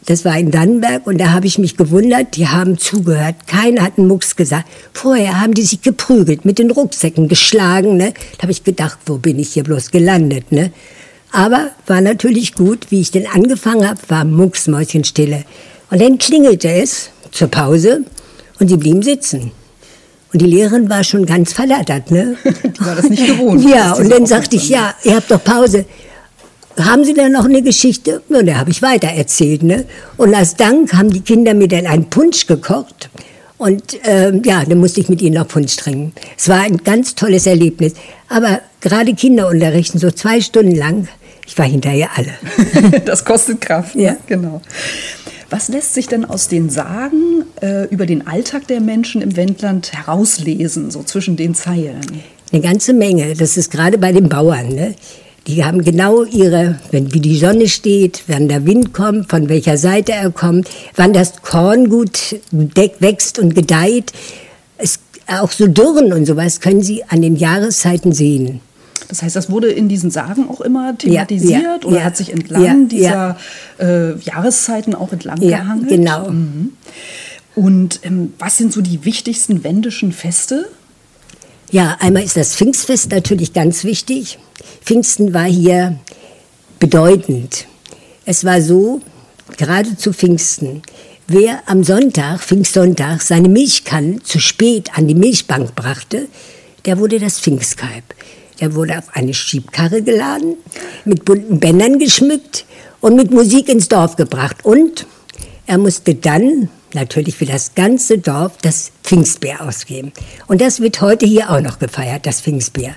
das 0.06 0.24
war 0.24 0.38
in 0.38 0.52
Dannenberg 0.52 1.06
und 1.06 1.18
da 1.18 1.32
habe 1.32 1.48
ich 1.48 1.58
mich 1.58 1.76
gewundert, 1.76 2.36
die 2.36 2.46
haben 2.46 2.78
zugehört. 2.78 3.34
Keiner 3.48 3.82
hat 3.82 3.98
einen 3.98 4.06
Mucks 4.06 4.36
gesagt. 4.36 4.68
Vorher 4.92 5.40
haben 5.40 5.52
die 5.52 5.62
sich 5.62 5.82
geprügelt, 5.82 6.44
mit 6.44 6.60
den 6.60 6.70
Rucksäcken 6.70 7.26
geschlagen. 7.26 7.96
Ne? 7.96 8.14
Da 8.38 8.42
habe 8.42 8.52
ich 8.52 8.62
gedacht, 8.62 8.98
wo 9.06 9.18
bin 9.18 9.40
ich 9.40 9.52
hier 9.52 9.64
bloß 9.64 9.90
gelandet? 9.90 10.52
Ne? 10.52 10.70
Aber 11.32 11.70
war 11.88 12.00
natürlich 12.00 12.54
gut, 12.54 12.86
wie 12.90 13.00
ich 13.00 13.10
denn 13.10 13.26
angefangen 13.26 13.88
habe, 13.88 13.98
war 14.08 14.24
Mucksmäuschenstille. 14.24 15.44
Und 15.90 16.00
dann 16.00 16.18
klingelte 16.18 16.70
es 16.70 17.10
zur 17.36 17.48
Pause 17.48 18.04
und 18.58 18.68
sie 18.68 18.76
blieben 18.76 19.02
sitzen. 19.02 19.52
Und 20.32 20.42
die 20.42 20.46
Lehrerin 20.46 20.90
war 20.90 21.04
schon 21.04 21.24
ganz 21.24 21.52
verlattert, 21.52 22.10
ne? 22.10 22.36
Die 22.44 22.84
war 22.84 22.96
das 22.96 23.08
nicht 23.08 23.26
gewohnt. 23.26 23.68
ja, 23.68 23.92
und 23.92 24.10
dann 24.10 24.26
sagte 24.26 24.56
ich, 24.56 24.68
ja, 24.68 24.94
ihr 25.04 25.16
habt 25.16 25.30
doch 25.30 25.42
Pause. 25.42 25.84
Haben 26.78 27.04
Sie 27.04 27.14
denn 27.14 27.32
noch 27.32 27.46
eine 27.46 27.62
Geschichte? 27.62 28.20
Und 28.28 28.46
da 28.46 28.56
habe 28.56 28.70
ich 28.70 28.82
weiter 28.82 29.08
erzählt, 29.08 29.62
ne? 29.62 29.86
Und 30.16 30.34
als 30.34 30.56
Dank 30.56 30.92
haben 30.92 31.10
die 31.10 31.20
Kinder 31.20 31.54
mir 31.54 31.68
dann 31.68 31.86
einen 31.86 32.10
Punsch 32.10 32.46
gekocht. 32.46 33.08
Und 33.56 33.98
ähm, 34.04 34.42
ja, 34.44 34.62
dann 34.64 34.78
musste 34.78 35.00
ich 35.00 35.08
mit 35.08 35.22
ihnen 35.22 35.36
noch 35.36 35.48
Punsch 35.48 35.76
trinken. 35.76 36.12
Es 36.36 36.48
war 36.48 36.60
ein 36.60 36.78
ganz 36.78 37.14
tolles 37.14 37.46
Erlebnis. 37.46 37.94
Aber 38.28 38.60
gerade 38.82 39.14
Kinderunterrichten, 39.14 39.98
so 39.98 40.10
zwei 40.10 40.42
Stunden 40.42 40.74
lang, 40.74 41.08
ich 41.46 41.56
war 41.56 41.64
hinterher 41.64 42.10
alle. 42.14 43.00
das 43.06 43.24
kostet 43.24 43.60
Kraft, 43.62 43.94
ne? 43.94 44.02
ja. 44.02 44.16
genau. 44.26 44.60
Was 45.48 45.68
lässt 45.68 45.94
sich 45.94 46.08
denn 46.08 46.24
aus 46.24 46.48
den 46.48 46.70
Sagen 46.70 47.44
äh, 47.62 47.84
über 47.88 48.06
den 48.06 48.26
Alltag 48.26 48.66
der 48.66 48.80
Menschen 48.80 49.22
im 49.22 49.36
Wendland 49.36 49.92
herauslesen, 49.92 50.90
so 50.90 51.04
zwischen 51.04 51.36
den 51.36 51.54
Zeilen? 51.54 52.00
Eine 52.52 52.62
ganze 52.62 52.92
Menge. 52.92 53.34
Das 53.34 53.56
ist 53.56 53.70
gerade 53.70 53.96
bei 53.98 54.12
den 54.12 54.28
Bauern. 54.28 54.70
Ne? 54.70 54.94
Die 55.46 55.64
haben 55.64 55.84
genau 55.84 56.24
ihre, 56.24 56.80
wenn 56.90 57.14
wie 57.14 57.20
die 57.20 57.36
Sonne 57.36 57.68
steht, 57.68 58.24
wann 58.26 58.48
der 58.48 58.66
Wind 58.66 58.92
kommt, 58.92 59.30
von 59.30 59.48
welcher 59.48 59.76
Seite 59.76 60.12
er 60.12 60.30
kommt, 60.32 60.68
wann 60.96 61.12
das 61.12 61.40
Korn 61.42 61.88
gut 61.88 62.36
wächst 62.50 63.38
und 63.38 63.54
gedeiht. 63.54 64.12
Es, 64.78 64.98
auch 65.28 65.52
so 65.52 65.68
Dürren 65.68 66.12
und 66.12 66.26
sowas 66.26 66.60
können 66.60 66.82
Sie 66.82 67.04
an 67.04 67.22
den 67.22 67.36
Jahreszeiten 67.36 68.12
sehen. 68.12 68.60
Das 69.08 69.22
heißt, 69.22 69.36
das 69.36 69.50
wurde 69.50 69.68
in 69.70 69.88
diesen 69.88 70.10
Sagen 70.10 70.48
auch 70.48 70.60
immer 70.60 70.96
thematisiert 70.96 71.62
ja, 71.62 71.78
ja, 71.80 71.86
oder 71.86 71.98
ja, 71.98 72.04
hat 72.04 72.16
sich 72.16 72.32
entlang 72.32 72.88
dieser 72.88 73.36
äh, 73.78 74.16
Jahreszeiten 74.18 74.94
auch 74.94 75.12
entlang 75.12 75.40
gehangelt? 75.40 75.88
genau. 75.88 76.30
Mhm. 76.30 76.72
Und 77.54 78.00
ähm, 78.02 78.34
was 78.38 78.58
sind 78.58 78.72
so 78.72 78.80
die 78.80 79.04
wichtigsten 79.04 79.64
wendischen 79.64 80.12
Feste? 80.12 80.68
Ja, 81.70 81.96
einmal 82.00 82.22
ist 82.22 82.36
das 82.36 82.54
Pfingstfest 82.54 83.10
natürlich 83.10 83.52
ganz 83.52 83.84
wichtig. 83.84 84.38
Pfingsten 84.82 85.34
war 85.34 85.46
hier 85.46 85.98
bedeutend. 86.78 87.66
Es 88.24 88.44
war 88.44 88.60
so, 88.60 89.00
gerade 89.56 89.96
zu 89.96 90.12
Pfingsten 90.12 90.82
wer 91.28 91.62
am 91.66 91.82
Sonntag, 91.84 92.40
Pfingstsonntag, 92.40 93.22
seine 93.22 93.48
Milchkannen 93.48 94.22
zu 94.24 94.38
spät 94.38 94.90
an 94.96 95.08
die 95.08 95.14
Milchbank 95.14 95.74
brachte, 95.74 96.28
der 96.84 96.98
wurde 96.98 97.18
das 97.18 97.40
Pfingstkalb. 97.40 98.04
Der 98.60 98.74
wurde 98.74 98.98
auf 98.98 99.14
eine 99.14 99.34
Schiebkarre 99.34 100.02
geladen, 100.02 100.56
mit 101.04 101.24
bunten 101.24 101.60
Bändern 101.60 101.98
geschmückt 101.98 102.64
und 103.00 103.16
mit 103.16 103.30
Musik 103.30 103.68
ins 103.68 103.88
Dorf 103.88 104.16
gebracht. 104.16 104.64
Und 104.64 105.06
er 105.66 105.78
musste 105.78 106.14
dann 106.14 106.68
natürlich 106.94 107.36
für 107.36 107.46
das 107.46 107.74
ganze 107.74 108.18
Dorf 108.18 108.56
das 108.62 108.92
Pfingstbier 109.02 109.60
ausgeben. 109.60 110.12
Und 110.46 110.60
das 110.60 110.80
wird 110.80 111.00
heute 111.00 111.26
hier 111.26 111.50
auch 111.50 111.60
noch 111.60 111.78
gefeiert, 111.78 112.26
das 112.26 112.40
Pfingstbier. 112.40 112.94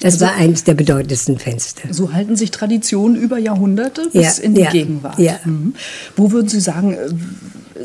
Das 0.00 0.14
also, 0.14 0.26
war 0.26 0.34
eines 0.34 0.64
der 0.64 0.74
bedeutendsten 0.74 1.38
Fenster. 1.38 1.92
So 1.92 2.12
halten 2.12 2.36
sich 2.36 2.50
Traditionen 2.50 3.16
über 3.16 3.38
Jahrhunderte 3.38 4.08
bis 4.12 4.38
ja, 4.38 4.44
in 4.44 4.54
die 4.54 4.62
ja, 4.62 4.70
Gegenwart. 4.70 5.18
Ja. 5.18 5.38
Mhm. 5.44 5.74
Wo 6.16 6.32
würden 6.32 6.48
Sie 6.48 6.60
sagen, 6.60 6.94
äh, 6.94 7.08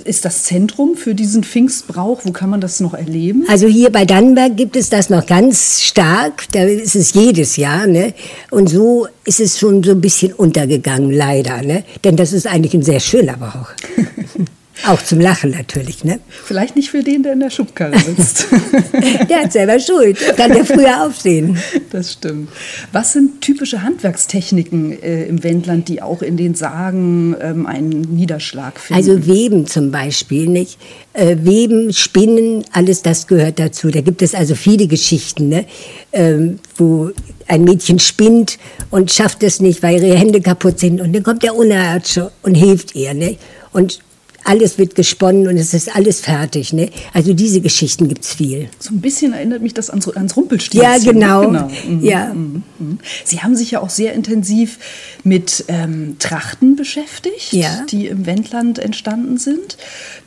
ist 0.05 0.25
das 0.25 0.43
Zentrum 0.43 0.95
für 0.95 1.15
diesen 1.15 1.43
Pfingstbrauch? 1.43 2.21
Wo 2.24 2.31
kann 2.31 2.50
man 2.50 2.62
das 2.62 2.79
noch 2.79 2.93
erleben? 2.93 3.45
Also 3.48 3.67
hier 3.67 3.91
bei 3.91 4.05
Dannenberg 4.05 4.57
gibt 4.57 4.75
es 4.75 4.89
das 4.89 5.10
noch 5.10 5.25
ganz 5.25 5.81
stark. 5.81 6.43
Da 6.51 6.63
ist 6.63 6.95
es 6.95 7.13
jedes 7.13 7.57
Jahr. 7.57 7.88
Ne? 7.88 8.13
Und 8.50 8.69
so 8.69 9.07
ist 9.25 9.39
es 9.39 9.60
schon 9.60 9.83
so 9.83 9.91
ein 9.91 10.01
bisschen 10.01 10.33
untergegangen, 10.33 11.12
leider. 11.12 11.62
Ne? 11.62 11.83
Denn 12.03 12.15
das 12.15 12.33
ist 12.33 12.48
eigentlich 12.48 12.74
ein 12.74 12.83
sehr 12.83 13.00
schöner 13.00 13.38
Brauch. 13.38 13.69
Auch 14.88 15.01
zum 15.01 15.19
Lachen 15.19 15.51
natürlich, 15.51 16.03
ne? 16.03 16.19
Vielleicht 16.29 16.75
nicht 16.75 16.89
für 16.89 17.03
den, 17.03 17.23
der 17.23 17.33
in 17.33 17.39
der 17.39 17.50
Schubkarre 17.50 17.97
sitzt. 18.00 18.47
der 19.29 19.43
hat 19.43 19.51
selber 19.51 19.79
Schuld. 19.79 20.17
Kann 20.38 20.51
der 20.51 20.65
früher 20.65 21.05
aufstehen. 21.05 21.57
Das 21.91 22.13
stimmt. 22.13 22.50
Was 22.91 23.13
sind 23.13 23.41
typische 23.41 23.83
Handwerkstechniken 23.83 25.01
äh, 25.01 25.25
im 25.25 25.43
Wendland, 25.43 25.88
die 25.88 26.01
auch 26.01 26.21
in 26.21 26.38
den 26.38 26.55
Sagen 26.55 27.35
ähm, 27.41 27.65
einen 27.65 28.01
Niederschlag 28.01 28.79
finden? 28.79 29.01
Also 29.01 29.27
Weben 29.27 29.67
zum 29.67 29.91
Beispiel, 29.91 30.47
nicht? 30.47 30.79
Äh, 31.13 31.38
Weben, 31.41 31.93
Spinnen, 31.93 32.63
alles 32.71 33.01
das 33.03 33.27
gehört 33.27 33.59
dazu. 33.59 33.89
Da 33.89 34.01
gibt 34.01 34.21
es 34.21 34.33
also 34.33 34.55
viele 34.55 34.88
Geschichten, 34.88 35.50
ne? 35.50 35.65
Ähm, 36.13 36.59
wo 36.75 37.11
ein 37.47 37.63
Mädchen 37.63 38.00
spinnt 38.00 38.57
und 38.89 39.11
schafft 39.11 39.43
es 39.43 39.59
nicht, 39.59 39.83
weil 39.83 40.01
ihre 40.01 40.17
Hände 40.17 40.41
kaputt 40.41 40.79
sind. 40.79 41.01
Und 41.01 41.13
dann 41.13 41.23
kommt 41.23 41.43
der 41.43 41.55
Unerärzte 41.55 42.31
und 42.41 42.55
hilft 42.55 42.95
ihr. 42.95 43.13
Ne? 43.13 43.38
Und 43.71 44.00
alles 44.43 44.77
wird 44.77 44.95
gesponnen 44.95 45.48
und 45.48 45.57
es 45.57 45.74
ist 45.74 45.95
alles 45.95 46.21
fertig. 46.21 46.74
Ne? 46.74 46.89
Also 47.13 47.33
diese 47.33 47.62
Geschichten 47.62 48.07
gibt 48.07 48.24
es 48.24 48.33
viel. 48.33 48.69
So 48.79 48.93
ein 48.93 49.01
bisschen 49.01 49.33
erinnert 49.33 49.62
mich 49.62 49.74
das 49.74 49.89
ans, 49.89 50.07
ans 50.10 50.36
Rumpelstilzchen. 50.36 50.81
Ja, 50.81 50.98
genau. 50.98 51.41
genau. 51.48 51.69
Mhm. 51.88 52.03
Ja. 52.03 52.33
Mhm. 52.33 52.63
mhm. 52.79 53.00
Sie 53.24 53.41
haben 53.41 53.55
sich 53.55 53.71
ja 53.71 53.81
auch 53.81 53.89
sehr 53.89 54.13
intensiv 54.13 54.79
mit 55.24 55.65
ähm, 55.67 56.15
Trachten 56.19 56.75
beschäftigt, 56.75 57.53
ja. 57.53 57.86
die 57.89 58.07
im 58.07 58.25
Wendland 58.25 58.79
entstanden 58.79 59.38
sind. 59.38 59.77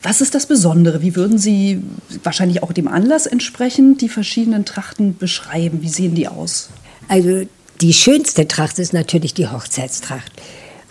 Was 0.01 0.21
ist 0.21 0.35
das 0.35 0.45
Besondere? 0.45 1.01
Wie 1.01 1.15
würden 1.15 1.37
Sie 1.37 1.81
wahrscheinlich 2.23 2.63
auch 2.63 2.71
dem 2.71 2.87
Anlass 2.87 3.25
entsprechend 3.25 4.01
die 4.01 4.09
verschiedenen 4.09 4.65
Trachten 4.65 5.17
beschreiben? 5.17 5.81
Wie 5.81 5.89
sehen 5.89 6.15
die 6.15 6.27
aus? 6.27 6.69
Also 7.07 7.45
die 7.81 7.93
schönste 7.93 8.47
Tracht 8.47 8.79
ist 8.79 8.93
natürlich 8.93 9.33
die 9.33 9.47
Hochzeitstracht. 9.47 10.31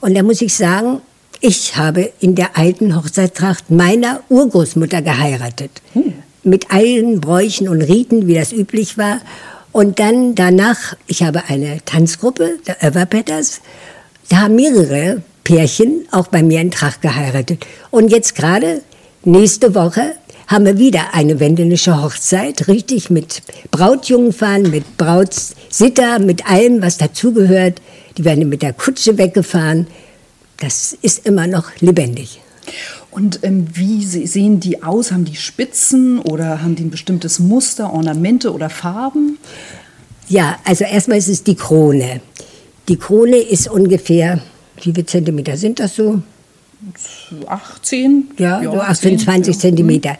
Und 0.00 0.14
da 0.14 0.22
muss 0.22 0.42
ich 0.42 0.54
sagen, 0.54 1.00
ich 1.46 1.76
habe 1.76 2.10
in 2.20 2.34
der 2.34 2.56
alten 2.56 2.96
Hochzeitstracht 2.96 3.70
meiner 3.70 4.22
Urgroßmutter 4.30 5.02
geheiratet. 5.02 5.70
Hm. 5.92 6.14
Mit 6.42 6.70
allen 6.70 7.20
Bräuchen 7.20 7.68
und 7.68 7.82
Riten, 7.82 8.26
wie 8.26 8.34
das 8.34 8.50
üblich 8.50 8.96
war. 8.96 9.20
Und 9.70 9.98
dann 9.98 10.34
danach, 10.34 10.96
ich 11.06 11.22
habe 11.22 11.42
eine 11.48 11.84
Tanzgruppe, 11.84 12.60
der 12.66 12.82
Överpetters, 12.82 13.60
da 14.30 14.38
haben 14.38 14.56
mehrere 14.56 15.20
Pärchen 15.44 16.06
auch 16.12 16.28
bei 16.28 16.42
mir 16.42 16.62
in 16.62 16.70
Tracht 16.70 17.02
geheiratet. 17.02 17.66
Und 17.90 18.10
jetzt 18.10 18.34
gerade, 18.34 18.80
nächste 19.24 19.74
Woche, 19.74 20.14
haben 20.46 20.64
wir 20.64 20.78
wieder 20.78 21.12
eine 21.12 21.40
wendländische 21.40 22.02
Hochzeit, 22.02 22.68
richtig 22.68 23.10
mit 23.10 23.42
Brautjungfern, 23.70 24.62
mit 24.70 24.96
Brautsitter, 24.96 26.20
mit 26.20 26.50
allem, 26.50 26.80
was 26.80 26.96
dazugehört. 26.96 27.82
Die 28.16 28.24
werden 28.24 28.48
mit 28.48 28.62
der 28.62 28.72
Kutsche 28.72 29.18
weggefahren 29.18 29.88
das 30.64 30.96
ist 31.02 31.26
immer 31.26 31.46
noch 31.46 31.70
lebendig. 31.80 32.40
Und 33.10 33.40
ähm, 33.42 33.68
wie 33.74 34.02
sehen 34.02 34.60
die 34.60 34.82
aus? 34.82 35.12
Haben 35.12 35.26
die 35.26 35.36
Spitzen 35.36 36.18
oder 36.20 36.62
haben 36.62 36.74
die 36.74 36.84
ein 36.84 36.90
bestimmtes 36.90 37.38
Muster, 37.38 37.92
Ornamente 37.92 38.52
oder 38.52 38.70
Farben? 38.70 39.38
Ja, 40.28 40.58
also 40.64 40.84
erstmal 40.84 41.18
ist 41.18 41.28
es 41.28 41.44
die 41.44 41.54
Krone. 41.54 42.22
Die 42.88 42.96
Krone 42.96 43.36
ist 43.36 43.68
ungefähr, 43.68 44.40
wie 44.76 44.92
viele 44.92 45.04
Zentimeter 45.04 45.58
sind 45.58 45.80
das 45.80 45.96
so? 45.96 46.22
18? 47.46 48.30
Ja, 48.38 48.62
ja 48.62 48.72
so 48.72 48.80
18, 48.80 49.18
20 49.18 49.54
ja. 49.54 49.60
Zentimeter. 49.60 50.18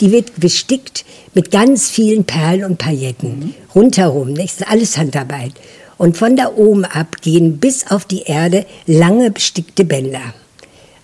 Die 0.00 0.10
wird 0.10 0.38
bestickt 0.38 1.04
mit 1.34 1.52
ganz 1.52 1.88
vielen 1.88 2.24
Perlen 2.24 2.64
und 2.64 2.78
Pailletten. 2.78 3.38
Mhm. 3.38 3.54
Rundherum, 3.74 4.34
das 4.34 4.46
ist 4.46 4.68
alles 4.68 4.98
Handarbeit. 4.98 5.52
Und 5.96 6.16
von 6.16 6.36
da 6.36 6.52
oben 6.54 6.84
ab 6.84 7.16
gehen 7.22 7.58
bis 7.58 7.90
auf 7.90 8.04
die 8.04 8.22
Erde 8.22 8.66
lange 8.86 9.30
bestickte 9.30 9.84
Bänder. 9.84 10.34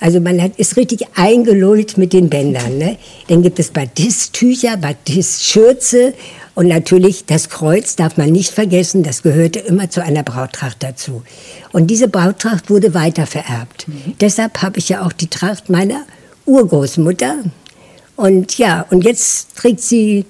Also 0.01 0.19
man 0.19 0.41
hat, 0.41 0.57
ist 0.57 0.77
richtig 0.77 1.07
eingelullt 1.15 1.99
mit 1.99 2.13
den 2.13 2.31
Bändern. 2.31 2.79
Ne? 2.79 2.97
Dann 3.29 3.43
gibt 3.43 3.59
es 3.59 3.71
Batist-Tücher, 3.71 4.79
Batist-Schürze 4.79 6.15
und 6.55 6.67
natürlich 6.67 7.27
das 7.27 7.49
Kreuz 7.49 7.97
darf 7.97 8.17
man 8.17 8.31
nicht 8.31 8.51
vergessen, 8.51 9.03
das 9.03 9.23
gehörte 9.23 9.61
immer 9.61 9.91
zu 9.91 10.03
einer 10.03 10.23
Brauttracht 10.23 10.83
dazu. 10.83 11.23
Und 11.73 11.89
diese 11.89 12.09
Brauttracht 12.09 12.71
wurde 12.71 12.95
weiter 12.95 13.27
vererbt. 13.27 13.89
Mhm. 13.89 14.15
Deshalb 14.21 14.63
habe 14.63 14.79
ich 14.79 14.89
ja 14.89 15.07
auch 15.07 15.13
die 15.13 15.29
Tracht 15.29 15.69
meiner 15.69 16.05
Urgroßmutter. 16.47 17.37
Und 18.17 18.59
ja, 18.59 18.85
und 18.91 19.05
jetzt 19.05 19.57
trägt 19.57 19.81
sie 19.81 20.25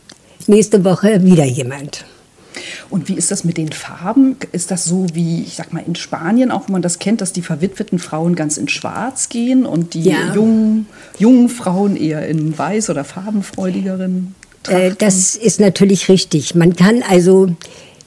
nächste 0.46 0.84
Woche 0.84 1.24
wieder 1.24 1.44
jemand. 1.44 2.04
Und 2.88 3.08
wie 3.08 3.14
ist 3.14 3.30
das 3.30 3.44
mit 3.44 3.56
den 3.56 3.72
Farben? 3.72 4.36
Ist 4.52 4.70
das 4.70 4.84
so 4.84 5.06
wie, 5.12 5.42
ich 5.42 5.54
sag 5.54 5.72
mal, 5.72 5.82
in 5.86 5.94
Spanien 5.94 6.50
auch, 6.50 6.68
wo 6.68 6.72
man 6.72 6.82
das 6.82 6.98
kennt, 6.98 7.20
dass 7.20 7.32
die 7.32 7.42
verwitweten 7.42 7.98
Frauen 7.98 8.34
ganz 8.34 8.56
in 8.56 8.68
Schwarz 8.68 9.28
gehen 9.28 9.66
und 9.66 9.94
die 9.94 10.02
ja. 10.02 10.34
jungen, 10.34 10.86
jungen 11.18 11.48
Frauen 11.48 11.96
eher 11.96 12.26
in 12.26 12.56
weiß 12.56 12.90
oder 12.90 13.04
farbenfreudigeren? 13.04 14.34
Äh, 14.68 14.92
das 14.98 15.36
ist 15.36 15.60
natürlich 15.60 16.08
richtig. 16.08 16.54
Man 16.54 16.76
kann 16.76 17.02
also 17.08 17.48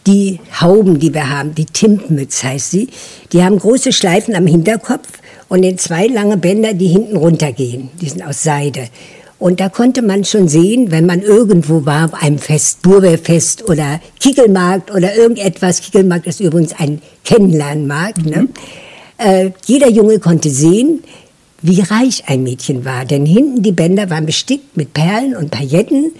die 0.07 0.39
Hauben, 0.59 0.99
die 0.99 1.13
wir 1.13 1.29
haben, 1.29 1.55
die 1.55 1.65
Timpmütz 1.65 2.43
heißt 2.43 2.71
sie, 2.71 2.89
die 3.31 3.43
haben 3.43 3.57
große 3.57 3.93
Schleifen 3.93 4.35
am 4.35 4.47
Hinterkopf 4.47 5.07
und 5.49 5.63
in 5.63 5.77
zwei 5.77 6.07
lange 6.07 6.37
Bänder, 6.37 6.73
die 6.73 6.87
hinten 6.87 7.15
runtergehen. 7.15 7.89
Die 8.01 8.09
sind 8.09 8.23
aus 8.23 8.43
Seide. 8.43 8.87
Und 9.43 9.59
da 9.59 9.67
konnte 9.67 10.01
man 10.01 10.23
schon 10.23 10.47
sehen, 10.47 10.89
wenn 10.89 11.05
man 11.05 11.21
irgendwo 11.21 11.85
war, 11.85 12.05
auf 12.05 12.13
einem 12.13 12.37
Fest, 12.37 12.81
Burberfest 12.81 13.67
oder 13.67 13.99
Kickelmarkt 14.21 14.89
oder 14.89 15.17
irgendetwas. 15.17 15.81
Kickelmarkt 15.81 16.27
ist 16.27 16.39
übrigens 16.39 16.71
ein 16.79 17.01
Kennenlernmarkt. 17.25 18.25
Ne? 18.25 18.43
Mhm. 18.43 18.49
Äh, 19.17 19.51
jeder 19.65 19.89
Junge 19.89 20.19
konnte 20.19 20.49
sehen, 20.49 21.03
wie 21.61 21.81
reich 21.81 22.23
ein 22.27 22.43
Mädchen 22.43 22.85
war. 22.85 23.03
Denn 23.03 23.25
hinten 23.25 23.61
die 23.61 23.73
Bänder 23.73 24.09
waren 24.09 24.25
bestickt 24.25 24.77
mit 24.77 24.93
Perlen 24.93 25.35
und 25.35 25.51
Pailletten. 25.51 26.13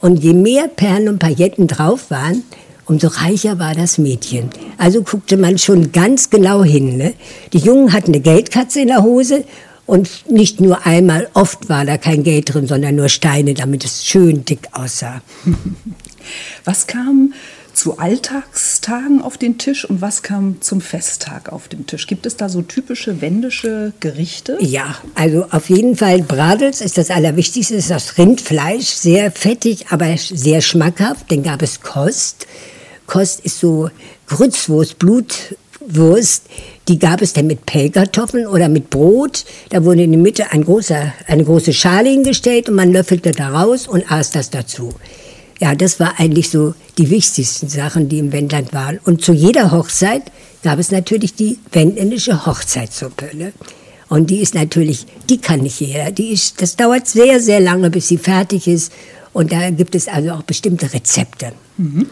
Und 0.00 0.24
je 0.24 0.32
mehr 0.32 0.66
Perlen 0.66 1.08
und 1.08 1.18
Pailletten 1.18 1.66
drauf 1.66 2.10
waren, 2.10 2.44
umso 2.86 3.08
reicher 3.08 3.58
war 3.58 3.74
das 3.74 3.98
Mädchen. 3.98 4.48
Also 4.78 5.02
guckte 5.02 5.36
man 5.36 5.58
schon 5.58 5.92
ganz 5.92 6.30
genau 6.30 6.64
hin. 6.64 6.96
Ne? 6.96 7.12
Die 7.52 7.58
Jungen 7.58 7.92
hatten 7.92 8.14
eine 8.14 8.22
Geldkatze 8.22 8.80
in 8.80 8.88
der 8.88 9.02
Hose 9.02 9.44
und 9.90 10.30
nicht 10.30 10.60
nur 10.60 10.86
einmal, 10.86 11.28
oft 11.34 11.68
war 11.68 11.84
da 11.84 11.98
kein 11.98 12.22
Geld 12.22 12.54
drin, 12.54 12.68
sondern 12.68 12.94
nur 12.94 13.08
Steine, 13.08 13.54
damit 13.54 13.84
es 13.84 14.06
schön 14.06 14.44
dick 14.44 14.68
aussah. 14.70 15.20
Was 16.64 16.86
kam 16.86 17.34
zu 17.72 17.98
Alltagstagen 17.98 19.20
auf 19.20 19.36
den 19.36 19.58
Tisch 19.58 19.84
und 19.84 20.00
was 20.00 20.22
kam 20.22 20.60
zum 20.60 20.80
Festtag 20.80 21.50
auf 21.50 21.66
den 21.66 21.86
Tisch? 21.86 22.06
Gibt 22.06 22.26
es 22.26 22.36
da 22.36 22.48
so 22.48 22.62
typische 22.62 23.20
wendische 23.20 23.92
Gerichte? 24.00 24.58
Ja, 24.60 24.96
also 25.14 25.46
auf 25.50 25.70
jeden 25.70 25.96
Fall 25.96 26.22
Bradels 26.22 26.82
ist 26.82 26.98
das 26.98 27.10
Allerwichtigste, 27.10 27.74
ist 27.74 27.90
das 27.90 28.18
Rindfleisch, 28.18 28.86
sehr 28.86 29.32
fettig, 29.32 29.86
aber 29.90 30.14
sehr 30.18 30.60
schmackhaft. 30.60 31.32
Dann 31.32 31.42
gab 31.42 31.62
es 31.62 31.80
Kost. 31.80 32.46
Kost 33.06 33.40
ist 33.40 33.58
so 33.58 33.90
Grützwurst, 34.26 34.98
Blutwurst, 35.90 36.44
die 36.88 36.98
gab 36.98 37.22
es 37.22 37.32
dann 37.32 37.46
mit 37.46 37.66
Pellkartoffeln 37.66 38.46
oder 38.46 38.68
mit 38.68 38.90
Brot. 38.90 39.44
Da 39.68 39.84
wurde 39.84 40.02
in 40.02 40.12
die 40.12 40.18
Mitte 40.18 40.50
ein 40.52 40.64
großer, 40.64 41.12
eine 41.26 41.44
große 41.44 41.72
Schale 41.72 42.10
hingestellt 42.10 42.68
und 42.68 42.74
man 42.74 42.92
löffelte 42.92 43.32
da 43.32 43.48
raus 43.48 43.86
und 43.86 44.10
aß 44.10 44.30
das 44.30 44.50
dazu. 44.50 44.94
Ja, 45.60 45.74
das 45.74 46.00
war 46.00 46.18
eigentlich 46.18 46.48
so 46.48 46.74
die 46.96 47.10
wichtigsten 47.10 47.68
Sachen, 47.68 48.08
die 48.08 48.18
im 48.18 48.32
Wendland 48.32 48.72
waren. 48.72 48.98
Und 49.04 49.22
zu 49.22 49.32
jeder 49.32 49.70
Hochzeit 49.70 50.22
gab 50.62 50.78
es 50.78 50.90
natürlich 50.90 51.34
die 51.34 51.58
wendländische 51.72 52.46
Hochzeitssuppe. 52.46 53.36
Ne? 53.36 53.52
Und 54.08 54.30
die 54.30 54.40
ist 54.40 54.54
natürlich, 54.54 55.06
die 55.28 55.38
kann 55.38 55.60
nicht 55.60 55.80
jeder. 55.80 56.10
Die 56.10 56.30
ist, 56.32 56.60
das 56.62 56.76
dauert 56.76 57.06
sehr, 57.06 57.40
sehr 57.40 57.60
lange, 57.60 57.90
bis 57.90 58.08
sie 58.08 58.18
fertig 58.18 58.66
ist. 58.66 58.90
Und 59.32 59.52
da 59.52 59.70
gibt 59.70 59.94
es 59.94 60.08
also 60.08 60.32
auch 60.32 60.42
bestimmte 60.42 60.92
Rezepte. 60.92 61.52
Mhm. 61.76 62.06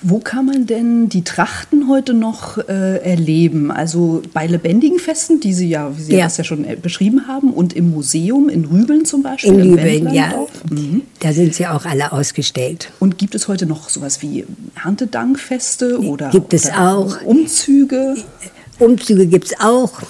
Wo 0.00 0.20
kann 0.20 0.46
man 0.46 0.66
denn 0.66 1.08
die 1.08 1.24
Trachten 1.24 1.88
heute 1.88 2.14
noch 2.14 2.56
äh, 2.56 2.98
erleben? 3.02 3.72
Also 3.72 4.22
bei 4.32 4.46
lebendigen 4.46 5.00
Festen, 5.00 5.40
die 5.40 5.52
Sie 5.52 5.68
ja, 5.68 5.96
wie 5.96 6.02
Sie 6.02 6.16
ja. 6.16 6.24
das 6.24 6.36
ja 6.36 6.44
schon 6.44 6.64
äh, 6.64 6.76
beschrieben 6.80 7.26
haben, 7.26 7.52
und 7.52 7.72
im 7.74 7.90
Museum 7.90 8.48
in 8.48 8.64
Rübeln 8.64 9.04
zum 9.04 9.22
Beispiel. 9.22 9.54
In 9.54 9.72
Rübeln, 9.72 10.14
ja. 10.14 10.46
Mhm. 10.70 11.02
Da 11.18 11.32
sind 11.32 11.54
sie 11.54 11.66
auch 11.66 11.84
alle 11.84 12.12
ausgestellt. 12.12 12.92
Und 13.00 13.18
gibt 13.18 13.34
es 13.34 13.48
heute 13.48 13.66
noch 13.66 13.88
sowas 13.88 14.22
wie 14.22 14.46
Erntedankfeste 14.82 15.98
oder, 16.00 16.30
gibt 16.30 16.54
es 16.54 16.66
oder 16.66 16.96
auch. 16.96 17.22
Umzüge? 17.22 18.16
Umzüge 18.78 19.26
gibt 19.26 19.46
es 19.46 19.60
auch. 19.60 20.00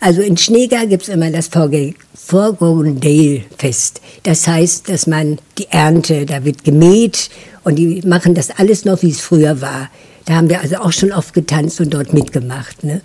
Also 0.00 0.22
in 0.22 0.36
Schneegar 0.36 0.86
gibt 0.86 1.04
es 1.04 1.08
immer 1.08 1.30
das 1.30 1.48
Forgondale-Fest. 1.48 4.00
Das 4.22 4.46
heißt, 4.46 4.88
dass 4.88 5.06
man 5.06 5.38
die 5.58 5.66
Ernte, 5.70 6.24
da 6.24 6.44
wird 6.44 6.64
gemäht 6.64 7.30
und 7.64 7.76
die 7.76 8.02
machen 8.06 8.34
das 8.34 8.50
alles 8.50 8.84
noch, 8.84 9.02
wie 9.02 9.10
es 9.10 9.20
früher 9.20 9.60
war. 9.60 9.90
Da 10.24 10.34
haben 10.34 10.48
wir 10.48 10.60
also 10.60 10.76
auch 10.76 10.92
schon 10.92 11.12
oft 11.12 11.34
getanzt 11.34 11.80
und 11.80 11.94
dort 11.94 12.12
mitgemacht. 12.12 12.84
Ne? 12.84 13.00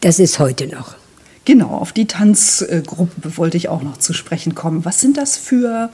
Das 0.00 0.18
ist 0.18 0.38
heute 0.38 0.66
noch. 0.66 0.96
Genau, 1.46 1.68
auf 1.68 1.92
die 1.92 2.06
Tanzgruppe 2.06 3.36
wollte 3.36 3.56
ich 3.56 3.68
auch 3.68 3.82
noch 3.82 3.98
zu 3.98 4.12
sprechen 4.12 4.54
kommen. 4.54 4.84
Was 4.84 5.00
sind 5.00 5.16
das 5.16 5.36
für, 5.36 5.90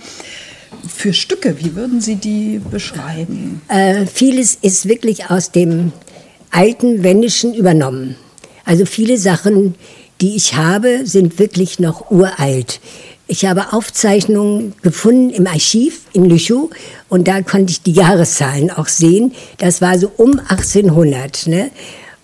für 0.88 1.12
Stücke? 1.12 1.56
Wie 1.58 1.74
würden 1.74 2.00
Sie 2.00 2.16
die 2.16 2.60
beschreiben? 2.70 3.60
Äh, 3.68 4.06
vieles 4.06 4.54
ist 4.54 4.88
wirklich 4.88 5.28
aus 5.28 5.50
dem 5.50 5.92
alten 6.50 7.02
Wendischen 7.02 7.54
übernommen. 7.54 8.16
Also 8.64 8.86
viele 8.86 9.18
Sachen, 9.18 9.74
die 10.20 10.36
ich 10.36 10.54
habe, 10.54 11.06
sind 11.06 11.38
wirklich 11.38 11.78
noch 11.78 12.10
uralt. 12.10 12.80
Ich 13.26 13.44
habe 13.44 13.72
Aufzeichnungen 13.72 14.74
gefunden 14.82 15.30
im 15.30 15.46
Archiv 15.46 16.02
in 16.12 16.24
Lüchow 16.24 16.70
und 17.08 17.28
da 17.28 17.42
konnte 17.42 17.70
ich 17.70 17.82
die 17.82 17.92
Jahreszahlen 17.92 18.70
auch 18.70 18.88
sehen. 18.88 19.32
Das 19.58 19.80
war 19.80 19.98
so 19.98 20.10
um 20.16 20.40
1800. 20.40 21.46
Ne? 21.46 21.70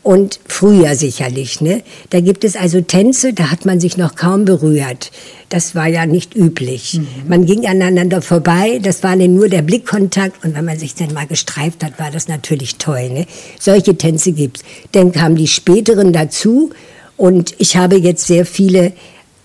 und 0.06 0.38
früher 0.46 0.94
sicherlich. 0.94 1.60
Ne? 1.60 1.82
Da 2.10 2.20
gibt 2.20 2.44
es 2.44 2.54
also 2.54 2.80
Tänze, 2.80 3.32
da 3.32 3.50
hat 3.50 3.66
man 3.66 3.80
sich 3.80 3.96
noch 3.96 4.14
kaum 4.14 4.44
berührt. 4.44 5.10
Das 5.48 5.74
war 5.74 5.88
ja 5.88 6.06
nicht 6.06 6.36
üblich. 6.36 6.94
Mhm. 6.94 7.06
Man 7.26 7.44
ging 7.44 7.66
aneinander 7.66 8.22
vorbei, 8.22 8.78
das 8.80 9.02
war 9.02 9.16
nur 9.16 9.48
der 9.48 9.62
Blickkontakt 9.62 10.44
und 10.44 10.54
wenn 10.54 10.64
man 10.64 10.78
sich 10.78 10.94
dann 10.94 11.12
mal 11.12 11.26
gestreift 11.26 11.82
hat, 11.82 11.98
war 11.98 12.12
das 12.12 12.28
natürlich 12.28 12.76
toll. 12.76 13.10
Ne? 13.10 13.26
Solche 13.58 13.98
Tänze 13.98 14.30
gibt's. 14.30 14.62
Dann 14.92 15.10
kamen 15.10 15.34
die 15.34 15.48
späteren 15.48 16.12
dazu 16.12 16.70
und 17.16 17.54
ich 17.58 17.76
habe 17.76 17.96
jetzt 17.96 18.26
sehr 18.26 18.46
viele 18.46 18.92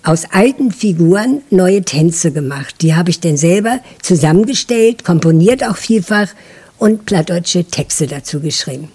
aus 0.03 0.25
alten 0.31 0.71
Figuren 0.71 1.41
neue 1.49 1.83
Tänze 1.83 2.31
gemacht. 2.31 2.75
Die 2.81 2.95
habe 2.95 3.09
ich 3.11 3.19
dann 3.19 3.37
selber 3.37 3.79
zusammengestellt, 4.01 5.03
komponiert 5.03 5.63
auch 5.63 5.77
vielfach 5.77 6.29
und 6.77 7.05
plattdeutsche 7.05 7.65
Texte 7.65 8.07
dazu 8.07 8.39
geschrieben. 8.39 8.89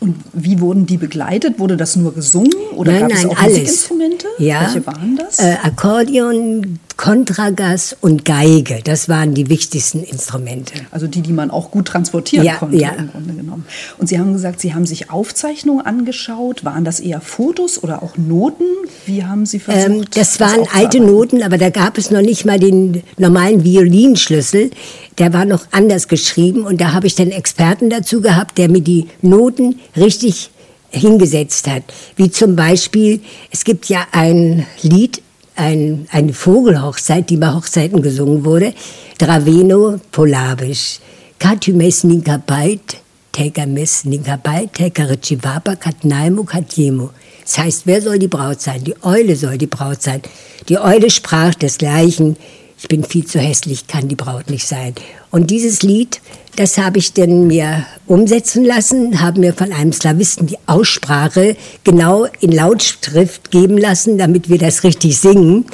Und 0.00 0.16
wie 0.32 0.60
wurden 0.60 0.86
die 0.86 0.96
begleitet? 0.96 1.58
Wurde 1.58 1.76
das 1.76 1.96
nur 1.96 2.14
gesungen 2.14 2.52
oder 2.74 2.92
nein, 2.92 3.00
gab 3.02 3.10
nein, 3.10 3.18
es 3.18 3.26
auch 3.26 3.38
alles. 3.38 3.58
Musikinstrumente? 3.58 4.26
Ja. 4.38 4.60
Welche 4.62 4.86
waren 4.86 5.16
das? 5.16 5.38
Äh, 5.38 5.56
Akkordeon, 5.62 6.78
Kontragas 6.96 7.96
und 8.00 8.24
Geige, 8.24 8.80
das 8.84 9.08
waren 9.08 9.34
die 9.34 9.48
wichtigsten 9.48 10.04
Instrumente. 10.04 10.74
Also 10.90 11.06
die, 11.06 11.22
die 11.22 11.32
man 11.32 11.50
auch 11.50 11.70
gut 11.70 11.86
transportieren 11.86 12.46
ja, 12.46 12.54
konnte 12.54 12.76
ja. 12.76 12.90
im 12.90 13.10
Grunde 13.10 13.34
genommen. 13.34 13.66
Und 13.98 14.08
Sie 14.08 14.18
haben 14.18 14.32
gesagt, 14.32 14.60
Sie 14.60 14.74
haben 14.74 14.86
sich 14.86 15.10
Aufzeichnungen 15.10 15.84
angeschaut. 15.84 16.64
Waren 16.64 16.84
das 16.84 17.00
eher 17.00 17.20
Fotos 17.20 17.82
oder 17.82 18.02
auch 18.02 18.16
Noten? 18.16 18.64
Wie 19.06 19.24
haben 19.24 19.44
Sie 19.44 19.58
versucht? 19.58 19.86
Ähm, 19.86 20.04
das 20.14 20.38
waren 20.38 20.66
alte 20.72 21.00
Noten, 21.00 21.42
aber 21.42 21.58
da 21.58 21.70
gab 21.70 21.98
es 21.98 22.10
noch 22.10 22.22
nicht 22.22 22.44
mal 22.44 22.60
den 22.60 23.02
normalen 23.18 23.64
Violinschlüssel. 23.64 24.70
Der 25.18 25.32
war 25.32 25.44
noch 25.44 25.66
anders 25.72 26.08
geschrieben 26.08 26.64
und 26.64 26.80
da 26.80 26.92
habe 26.92 27.06
ich 27.06 27.16
dann 27.16 27.30
Experten 27.30 27.90
dazu 27.90 28.20
gehabt, 28.20 28.56
der 28.56 28.68
mir 28.68 28.82
die 28.82 29.08
Noten 29.20 29.80
richtig 29.96 30.50
hingesetzt 30.90 31.66
hat. 31.66 31.82
Wie 32.16 32.30
zum 32.30 32.56
Beispiel, 32.56 33.20
es 33.50 33.64
gibt 33.64 33.88
ja 33.88 34.06
ein 34.12 34.64
Lied, 34.82 35.23
ein, 35.56 36.06
eine 36.10 36.32
Vogelhochzeit, 36.32 37.30
die 37.30 37.36
bei 37.36 37.52
Hochzeiten 37.52 38.02
gesungen 38.02 38.44
wurde, 38.44 38.74
Draveno 39.18 40.00
Polabisch. 40.10 41.00
Katumes 41.38 42.04
Ninkabait, 42.04 42.96
Tekames 43.32 44.04
Ninkabait, 44.04 44.72
Tekarechivapa, 44.72 45.76
Katnaimo, 45.76 46.44
Katjemo. 46.44 47.10
Das 47.44 47.58
heißt, 47.58 47.82
wer 47.84 48.00
soll 48.00 48.18
die 48.18 48.28
Braut 48.28 48.60
sein? 48.60 48.82
Die 48.84 48.94
Eule 49.02 49.36
soll 49.36 49.58
die 49.58 49.66
Braut 49.66 50.02
sein. 50.02 50.22
Die 50.68 50.78
Eule 50.78 51.10
sprach 51.10 51.54
desgleichen, 51.54 52.36
ich 52.78 52.88
bin 52.88 53.04
viel 53.04 53.26
zu 53.26 53.38
hässlich, 53.38 53.86
kann 53.86 54.08
die 54.08 54.14
Braut 54.14 54.50
nicht 54.50 54.66
sein. 54.66 54.94
Und 55.34 55.50
dieses 55.50 55.82
Lied, 55.82 56.20
das 56.54 56.78
habe 56.78 56.98
ich 56.98 57.12
dann 57.12 57.48
mir 57.48 57.84
umsetzen 58.06 58.64
lassen, 58.64 59.20
habe 59.20 59.40
mir 59.40 59.52
von 59.52 59.72
einem 59.72 59.92
Slawisten 59.92 60.46
die 60.46 60.58
Aussprache 60.66 61.56
genau 61.82 62.28
in 62.38 62.52
Lautschrift 62.52 63.50
geben 63.50 63.76
lassen, 63.76 64.16
damit 64.16 64.48
wir 64.48 64.58
das 64.58 64.84
richtig 64.84 65.18
singen. 65.18 65.64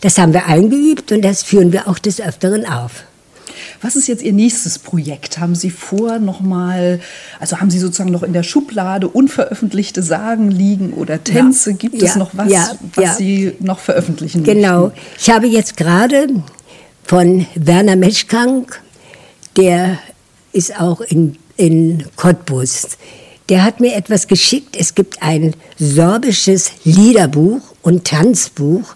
Das 0.00 0.18
haben 0.18 0.32
wir 0.32 0.46
eingeübt 0.46 1.12
und 1.12 1.22
das 1.22 1.44
führen 1.44 1.70
wir 1.70 1.86
auch 1.86 2.00
des 2.00 2.20
Öfteren 2.20 2.66
auf. 2.66 3.04
Was 3.82 3.94
ist 3.94 4.08
jetzt 4.08 4.24
Ihr 4.24 4.32
nächstes 4.32 4.80
Projekt? 4.80 5.38
Haben 5.38 5.54
Sie 5.54 5.70
vor, 5.70 6.18
nochmal, 6.18 6.98
also 7.38 7.60
haben 7.60 7.70
Sie 7.70 7.78
sozusagen 7.78 8.10
noch 8.10 8.24
in 8.24 8.32
der 8.32 8.42
Schublade 8.42 9.06
unveröffentlichte 9.06 10.02
Sagen 10.02 10.50
liegen 10.50 10.92
oder 10.92 11.22
Tänze? 11.22 11.70
Ja. 11.70 11.76
Gibt 11.76 12.02
es 12.02 12.14
ja. 12.14 12.18
noch 12.18 12.30
was, 12.32 12.50
ja. 12.50 12.68
was 12.96 13.18
Sie 13.18 13.52
noch 13.60 13.78
veröffentlichen 13.78 14.42
Genau. 14.42 14.86
Möchten? 14.86 14.98
Ich 15.20 15.30
habe 15.30 15.46
jetzt 15.46 15.76
gerade 15.76 16.26
von 17.04 17.46
Werner 17.54 17.94
Meschkank, 17.94 18.80
der 19.56 19.98
ist 20.52 20.80
auch 20.80 21.00
in, 21.00 21.36
in 21.56 22.04
Cottbus. 22.16 22.96
Der 23.48 23.64
hat 23.64 23.80
mir 23.80 23.94
etwas 23.94 24.26
geschickt. 24.26 24.76
Es 24.78 24.94
gibt 24.94 25.22
ein 25.22 25.54
sorbisches 25.78 26.72
Liederbuch 26.84 27.60
und 27.82 28.06
Tanzbuch. 28.06 28.94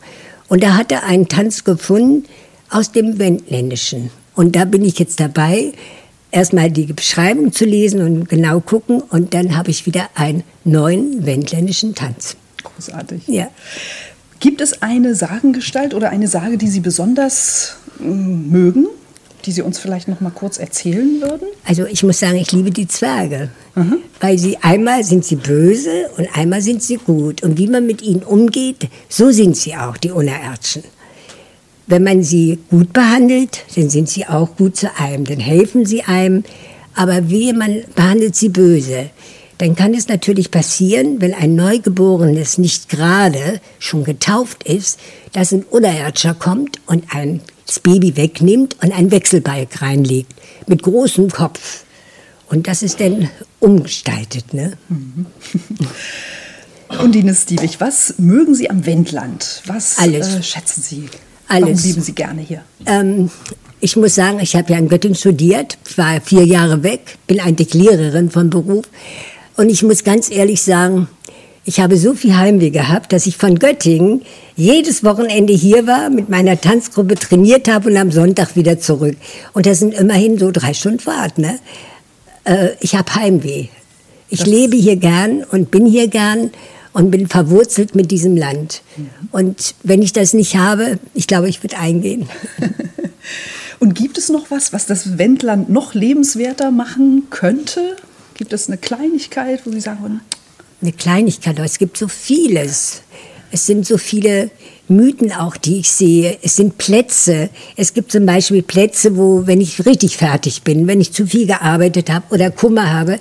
Und 0.49 0.63
da 0.63 0.77
hat 0.77 0.91
er 0.91 1.05
einen 1.05 1.29
Tanz 1.29 1.65
gefunden 1.65 2.25
aus 2.71 2.93
dem 2.93 3.19
Wendländischen. 3.19 4.11
Und 4.35 4.57
da 4.57 4.65
bin 4.65 4.85
ich 4.85 4.99
jetzt 4.99 5.21
dabei, 5.21 5.73
erstmal 6.31 6.71
die 6.71 6.87
Beschreibung 6.87 7.53
zu 7.53 7.65
lesen 7.65 8.01
und 8.01 8.29
genau 8.29 8.61
gucken. 8.61 9.03
Und 9.03 9.35
dann 9.35 9.57
habe 9.57 9.71
ich 9.71 9.85
wieder 9.85 10.09
einen 10.15 10.45
neuen 10.65 11.27
wendländischen 11.27 11.95
Tanz. 11.95 12.37
Großartig. 12.63 13.27
Ja. 13.27 13.49
Gibt 14.41 14.61
es 14.61 14.83
eine 14.83 15.15
Sagengestalt 15.15 15.95
oder 15.95 16.11
eine 16.11 16.29
Sage, 16.29 16.57
die 16.57 16.69
Sie 16.69 16.81
besonders 16.81 17.77
mm, 17.99 18.51
mögen, 18.51 18.87
die 19.45 19.53
Sie 19.53 19.63
uns 19.63 19.79
vielleicht 19.79 20.09
noch 20.09 20.21
mal 20.21 20.31
kurz 20.31 20.59
erzählen 20.59 21.21
würden? 21.21 21.49
Also 21.65 21.87
ich 21.87 22.03
muss 22.03 22.19
sagen, 22.19 22.37
ich 22.37 22.53
liebe 22.53 22.71
die 22.71 22.89
Zwerge, 22.89 23.51
weil 24.21 24.39
sie 24.39 24.57
einmal 24.59 25.05
sind 25.05 25.25
sie 25.25 25.37
böse 25.37 26.11
und 26.17 26.29
einmal 26.37 26.61
sind 26.61 26.83
sie 26.83 26.97
gut. 26.97 27.43
Und 27.43 27.59
wie 27.59 27.69
man 27.69 27.87
mit 27.87 28.03
ihnen 28.03 28.23
umgeht, 28.23 28.89
so 29.09 29.31
sind 29.31 29.57
sie 29.57 29.77
auch, 29.77 29.97
die 29.97 30.11
Unerirtschen. 30.11 30.83
Wenn 31.87 32.03
man 32.03 32.23
sie 32.23 32.59
gut 32.71 32.93
behandelt, 32.93 33.65
dann 33.75 33.89
sind 33.89 34.09
sie 34.09 34.27
auch 34.27 34.57
gut 34.57 34.77
zu 34.77 34.91
einem, 34.99 35.25
dann 35.25 35.41
helfen 35.41 35.87
sie 35.87 36.03
einem. 36.03 36.45
Aber 36.95 37.31
wie 37.31 37.53
man 37.53 37.83
behandelt 37.95 38.37
sie 38.37 38.49
böse, 38.49 39.11
dann 39.59 39.75
kann 39.75 39.93
es 39.93 40.09
natürlich 40.09 40.51
passieren, 40.51 41.21
wenn 41.21 41.35
ein 41.35 41.57
Neugeborenes 41.57 42.59
nicht 42.59 42.89
gerade 42.89 43.61
schon 43.79 44.05
getauft 44.05 44.63
ist, 44.63 44.99
dass 45.33 45.53
ein 45.53 45.65
Unerirdscher 45.65 46.35
kommt 46.35 46.81
und 46.87 47.05
ein 47.15 47.41
das 47.67 47.81
Baby 47.81 48.17
wegnimmt 48.17 48.77
und 48.83 48.93
einen 48.93 49.11
Wechselbalg 49.11 49.83
reinlegt 49.83 50.33
mit 50.67 50.83
großem 50.83 51.31
Kopf. 51.31 51.85
Und 52.49 52.67
das 52.67 52.83
ist 52.83 52.99
dann 52.99 53.29
umgestaltet. 53.61 54.55
Ne? 54.55 54.73
Undine 56.99 57.35
Stiewig, 57.35 57.81
was 57.81 58.15
mögen 58.19 58.55
Sie 58.55 58.71
am 58.71 58.87
Wendland? 58.87 59.63
Was 59.67 59.99
Alles. 59.99 60.37
Äh, 60.37 60.43
schätzen 60.43 60.83
Sie? 60.83 61.09
Alles. 61.47 61.69
Warum 61.69 61.83
lieben 61.83 62.03
Sie 62.03 62.13
gerne 62.13 62.41
hier? 62.41 62.63
Ähm, 62.87 63.31
ich 63.81 63.97
muss 63.97 64.15
sagen, 64.15 64.41
ich 64.41 64.57
habe 64.57 64.73
ja 64.73 64.79
in 64.79 64.89
Göttingen 64.89 65.15
studiert, 65.15 65.77
war 65.97 66.21
vier 66.23 66.45
Jahre 66.45 66.83
weg, 66.83 67.19
bin 67.27 67.41
eigentlich 67.41 67.75
Lehrerin 67.75 68.31
von 68.31 68.49
Beruf. 68.49 68.87
Und 69.59 69.71
ich 69.71 69.83
muss 69.83 70.05
ganz 70.05 70.31
ehrlich 70.31 70.63
sagen, 70.63 71.09
ich 71.65 71.81
habe 71.81 71.97
so 71.97 72.15
viel 72.15 72.37
Heimweh 72.37 72.71
gehabt, 72.71 73.13
dass 73.13 73.27
ich 73.27 73.37
von 73.37 73.59
Göttingen 73.59 74.23
jedes 74.57 75.03
Wochenende 75.03 75.53
hier 75.53 75.85
war, 75.87 76.11
mit 76.11 76.29
meiner 76.29 76.59
Tanzgruppe 76.61 77.17
trainiert 77.17 77.69
habe 77.69 77.91
und 77.91 77.97
am 77.97 78.13
Sonntag 78.13 78.55
wieder 78.55 78.79
zurück. 78.79 79.17
Und 79.55 79.67
das 79.67 79.81
sind 79.81 79.95
immerhin 79.95 80.39
so 80.39 80.53
drei 80.53 80.73
Stunden 80.75 81.01
Fahrt. 81.01 81.39
Ne? 81.39 81.59
Äh, 82.45 82.69
ich 82.81 82.95
habe 82.95 83.13
Heimweh. 83.17 83.67
Ich 84.31 84.39
Das- 84.39 84.49
lebe 84.49 84.77
hier 84.77 84.95
gern 84.95 85.43
und 85.51 85.73
bin 85.73 85.87
hier 85.87 86.07
gern 86.07 86.53
und 86.93 87.11
bin 87.11 87.27
verwurzelt 87.27 87.97
mit 87.97 88.13
diesem 88.13 88.37
Land. 88.37 88.83
Und 89.33 89.75
wenn 89.83 90.03
ich 90.03 90.13
das 90.13 90.35
nicht 90.35 90.57
habe, 90.57 91.01
ich 91.15 91.27
glaube, 91.27 91.49
ich 91.49 91.63
würde 91.65 91.79
eingehen. 91.79 92.29
Und 93.81 93.95
gibt 93.95 94.19
es 94.19 94.29
noch 94.29 94.51
was, 94.51 94.73
was 94.73 94.87
das 94.87 95.19
Wendland 95.19 95.69
noch 95.69 95.95
lebenswerter 95.95 96.73
machen 96.73 97.25
könnte? 97.31 97.95
Gibt 98.39 98.53
es 98.53 98.69
eine 98.69 98.79
Kleinigkeit, 98.79 99.61
wo 99.67 99.71
Sie 99.71 99.81
sagen 99.81 100.01
würden, 100.01 100.21
Eine 100.81 100.93
Kleinigkeit, 100.93 101.57
aber 101.57 101.65
es 101.67 101.79
gibt 101.79 101.97
so 101.99 102.09
vieles. 102.09 103.03
Es 103.51 103.67
sind 103.67 103.87
so 103.87 103.99
viele 103.99 104.51
Mythen 104.89 105.33
auch, 105.33 105.57
die 105.57 105.81
ich 105.81 105.91
sehe. 105.91 106.39
Es 106.43 106.57
sind 106.57 106.79
Plätze. 106.79 107.51
Es 107.77 107.93
gibt 107.95 108.13
zum 108.13 108.25
Beispiel 108.27 108.63
Plätze, 108.63 109.17
wo, 109.17 109.47
wenn 109.47 109.61
ich 109.61 109.85
richtig 109.85 110.17
fertig 110.17 110.63
bin, 110.63 110.87
wenn 110.87 111.01
ich 111.01 111.13
zu 111.13 111.27
viel 111.27 111.47
gearbeitet 111.47 112.11
habe 112.11 112.33
oder 112.33 112.51
Kummer 112.51 112.93
habe, 112.93 113.19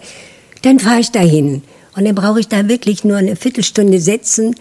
dann 0.62 0.80
fahre 0.80 0.99
ich 0.99 1.12
dahin. 1.12 1.63
Und 1.95 2.06
dann 2.06 2.13
brauche 2.15 2.39
ich 2.39 2.47
da 2.47 2.67
wirklich 2.69 3.03
nur 3.03 3.17
eine 3.17 3.36
Viertelstunde 3.36 3.99
setzen, 3.99 4.56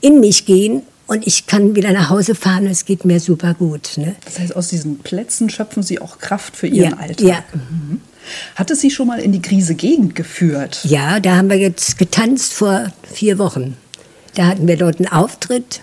in 0.00 0.20
mich 0.20 0.46
gehen 0.46 0.82
und 1.06 1.26
ich 1.26 1.46
kann 1.46 1.74
wieder 1.74 1.92
nach 1.92 2.08
Hause 2.10 2.34
fahren 2.34 2.64
und 2.64 2.70
es 2.70 2.84
geht 2.86 3.04
mir 3.04 3.20
super 3.20 3.54
gut. 3.54 3.92
Ne? 3.96 4.14
Das 4.24 4.38
heißt, 4.38 4.56
aus 4.56 4.68
diesen 4.68 4.98
Plätzen 4.98 5.50
schöpfen 5.50 5.82
Sie 5.82 6.00
auch 6.00 6.18
Kraft 6.18 6.56
für 6.56 6.66
Ihren 6.66 6.92
Ja, 6.92 6.96
Alltag. 6.96 7.26
ja. 7.26 7.44
Mhm. 7.52 8.00
Hat 8.54 8.70
es 8.70 8.80
Sie 8.80 8.90
schon 8.90 9.06
mal 9.06 9.20
in 9.20 9.32
die 9.32 9.42
Krise 9.42 9.74
Gegend 9.74 10.14
geführt? 10.14 10.80
Ja, 10.84 11.20
da 11.20 11.36
haben 11.36 11.50
wir 11.50 11.58
jetzt 11.58 11.98
getanzt 11.98 12.52
vor 12.52 12.92
vier 13.02 13.38
Wochen. 13.38 13.76
Da 14.34 14.46
hatten 14.46 14.68
wir 14.68 14.76
dort 14.76 14.98
einen 14.98 15.08
Auftritt 15.08 15.80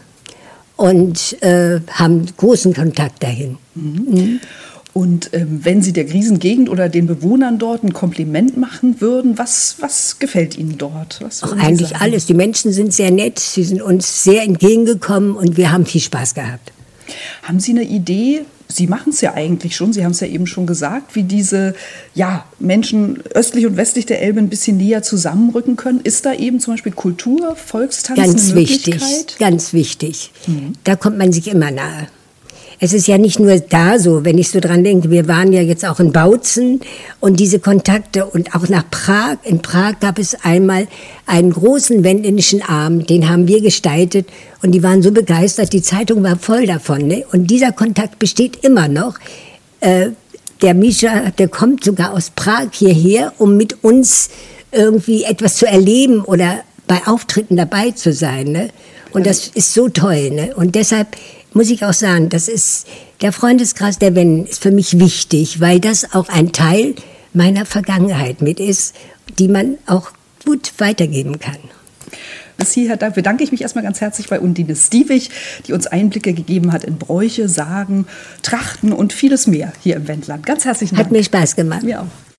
und 0.77 1.41
äh, 1.41 1.79
haben 1.91 2.25
großen 2.37 2.73
Kontakt 2.73 3.23
dahin. 3.23 3.57
Und 4.93 5.29
ähm, 5.33 5.59
wenn 5.63 5.81
Sie 5.81 5.91
der 5.91 6.05
Krisengegend 6.05 6.69
oder 6.69 6.87
den 6.87 7.05
Bewohnern 7.05 7.59
dort 7.59 7.83
ein 7.83 7.91
Kompliment 7.91 8.55
machen 8.55 9.01
würden, 9.01 9.37
was, 9.37 9.75
was 9.79 10.19
gefällt 10.19 10.57
Ihnen 10.57 10.77
dort? 10.77 11.19
Was 11.21 11.43
Auch 11.43 11.51
eigentlich 11.51 11.89
sagen? 11.89 12.01
alles. 12.01 12.27
Die 12.27 12.33
Menschen 12.33 12.71
sind 12.71 12.93
sehr 12.93 13.11
nett, 13.11 13.37
sie 13.39 13.65
sind 13.65 13.81
uns 13.81 14.23
sehr 14.23 14.43
entgegengekommen 14.43 15.35
und 15.35 15.57
wir 15.57 15.73
haben 15.73 15.85
viel 15.85 15.99
Spaß 15.99 16.33
gehabt. 16.33 16.71
Haben 17.43 17.59
Sie 17.59 17.71
eine 17.71 17.83
Idee? 17.83 18.45
Sie 18.67 18.87
machen 18.87 19.11
es 19.11 19.21
ja 19.21 19.33
eigentlich 19.33 19.75
schon, 19.75 19.93
Sie 19.93 20.03
haben 20.03 20.11
es 20.11 20.19
ja 20.19 20.27
eben 20.27 20.47
schon 20.47 20.65
gesagt, 20.65 21.15
wie 21.15 21.23
diese 21.23 21.75
ja, 22.13 22.45
Menschen 22.59 23.21
östlich 23.33 23.65
und 23.65 23.77
westlich 23.77 24.05
der 24.05 24.21
Elbe 24.21 24.39
ein 24.39 24.49
bisschen 24.49 24.77
näher 24.77 25.03
zusammenrücken 25.03 25.75
können. 25.75 26.01
Ist 26.01 26.25
da 26.25 26.33
eben 26.33 26.59
zum 26.59 26.73
Beispiel 26.73 26.91
Kultur, 26.91 27.55
Volkstanz 27.55 28.19
Ganz 28.19 28.51
eine 28.51 28.61
wichtig, 28.61 28.95
Möglichkeit? 28.95 29.35
ganz 29.39 29.73
wichtig. 29.73 30.31
Da 30.83 30.95
kommt 30.95 31.17
man 31.17 31.31
sich 31.31 31.47
immer 31.47 31.71
nahe. 31.71 32.07
Es 32.79 32.93
ist 32.93 33.07
ja 33.07 33.17
nicht 33.17 33.39
nur 33.39 33.57
da 33.59 33.99
so, 33.99 34.25
wenn 34.25 34.37
ich 34.37 34.49
so 34.49 34.59
dran 34.59 34.83
denke, 34.83 35.09
wir 35.09 35.27
waren 35.27 35.53
ja 35.53 35.61
jetzt 35.61 35.85
auch 35.85 35.99
in 35.99 36.11
Bautzen 36.11 36.81
und 37.19 37.39
diese 37.39 37.59
Kontakte 37.59 38.25
und 38.25 38.55
auch 38.55 38.67
nach 38.67 38.89
Prag. 38.89 39.37
In 39.43 39.61
Prag 39.61 39.99
gab 40.01 40.19
es 40.19 40.35
einmal 40.43 40.87
einen 41.25 41.51
großen 41.51 42.03
wendländischen 42.03 42.61
Arm, 42.61 43.05
den 43.05 43.29
haben 43.29 43.47
wir 43.47 43.61
gestaltet 43.61 44.27
und 44.61 44.71
die 44.71 44.83
waren 44.83 45.01
so 45.01 45.11
begeistert, 45.11 45.71
die 45.73 45.81
Zeitung 45.81 46.23
war 46.23 46.37
voll 46.37 46.65
davon. 46.65 47.07
Ne? 47.07 47.25
Und 47.31 47.47
dieser 47.47 47.71
Kontakt 47.71 48.19
besteht 48.19 48.63
immer 48.63 48.87
noch. 48.87 49.15
Äh, 49.79 50.09
der 50.61 50.73
Mischa, 50.73 51.31
der 51.37 51.47
kommt 51.47 51.83
sogar 51.83 52.13
aus 52.13 52.31
Prag 52.31 52.67
hierher, 52.71 53.33
um 53.37 53.57
mit 53.57 53.83
uns 53.83 54.29
irgendwie 54.71 55.23
etwas 55.23 55.57
zu 55.57 55.65
erleben 55.65 56.21
oder 56.21 56.61
bei 56.87 57.01
Auftritten 57.05 57.55
dabei 57.57 57.91
zu 57.91 58.13
sein. 58.13 58.47
Ne? 58.47 58.69
Und 59.11 59.25
das 59.25 59.47
ist 59.47 59.73
so 59.73 59.89
toll. 59.89 60.31
Ne? 60.31 60.53
Und 60.55 60.75
deshalb 60.75 61.07
muss 61.55 61.69
ich 61.71 61.83
auch 61.83 61.93
sagen, 61.93 62.29
das 62.29 62.47
ist 62.47 62.85
der 63.21 63.31
Freundeskreis 63.31 63.97
der 63.97 64.13
Wenden 64.13 64.45
ist 64.45 64.61
für 64.61 64.71
mich 64.71 64.99
wichtig, 64.99 65.59
weil 65.61 65.79
das 65.79 66.13
auch 66.13 66.29
ein 66.29 66.51
Teil 66.51 66.93
meiner 67.33 67.65
Vergangenheit 67.65 68.41
mit 68.41 68.59
ist, 68.59 68.93
die 69.39 69.47
man 69.47 69.77
auch 69.87 70.11
gut 70.45 70.73
weitergeben 70.77 71.39
kann. 71.39 71.57
Bis 72.57 72.71
hierher 72.71 72.95
da- 72.97 73.09
bedanke 73.09 73.43
ich 73.43 73.51
mich 73.51 73.61
erstmal 73.61 73.83
ganz 73.83 73.99
herzlich 73.99 74.27
bei 74.29 74.39
Undine 74.39 74.75
Stiewig, 74.75 75.29
die 75.67 75.73
uns 75.73 75.87
Einblicke 75.87 76.33
gegeben 76.33 76.71
hat 76.71 76.83
in 76.85 76.97
Bräuche, 76.97 77.49
Sagen, 77.49 78.05
Trachten 78.43 78.93
und 78.93 79.11
vieles 79.11 79.47
mehr 79.47 79.73
hier 79.81 79.95
im 79.97 80.07
Wendland. 80.07 80.45
Ganz 80.45 80.63
herzlichen 80.63 80.95
Dank. 80.95 81.07
Hat 81.07 81.11
mir 81.11 81.23
Spaß 81.23 81.55
gemacht. 81.55 81.83
Mir 81.83 82.01
auch. 82.01 82.07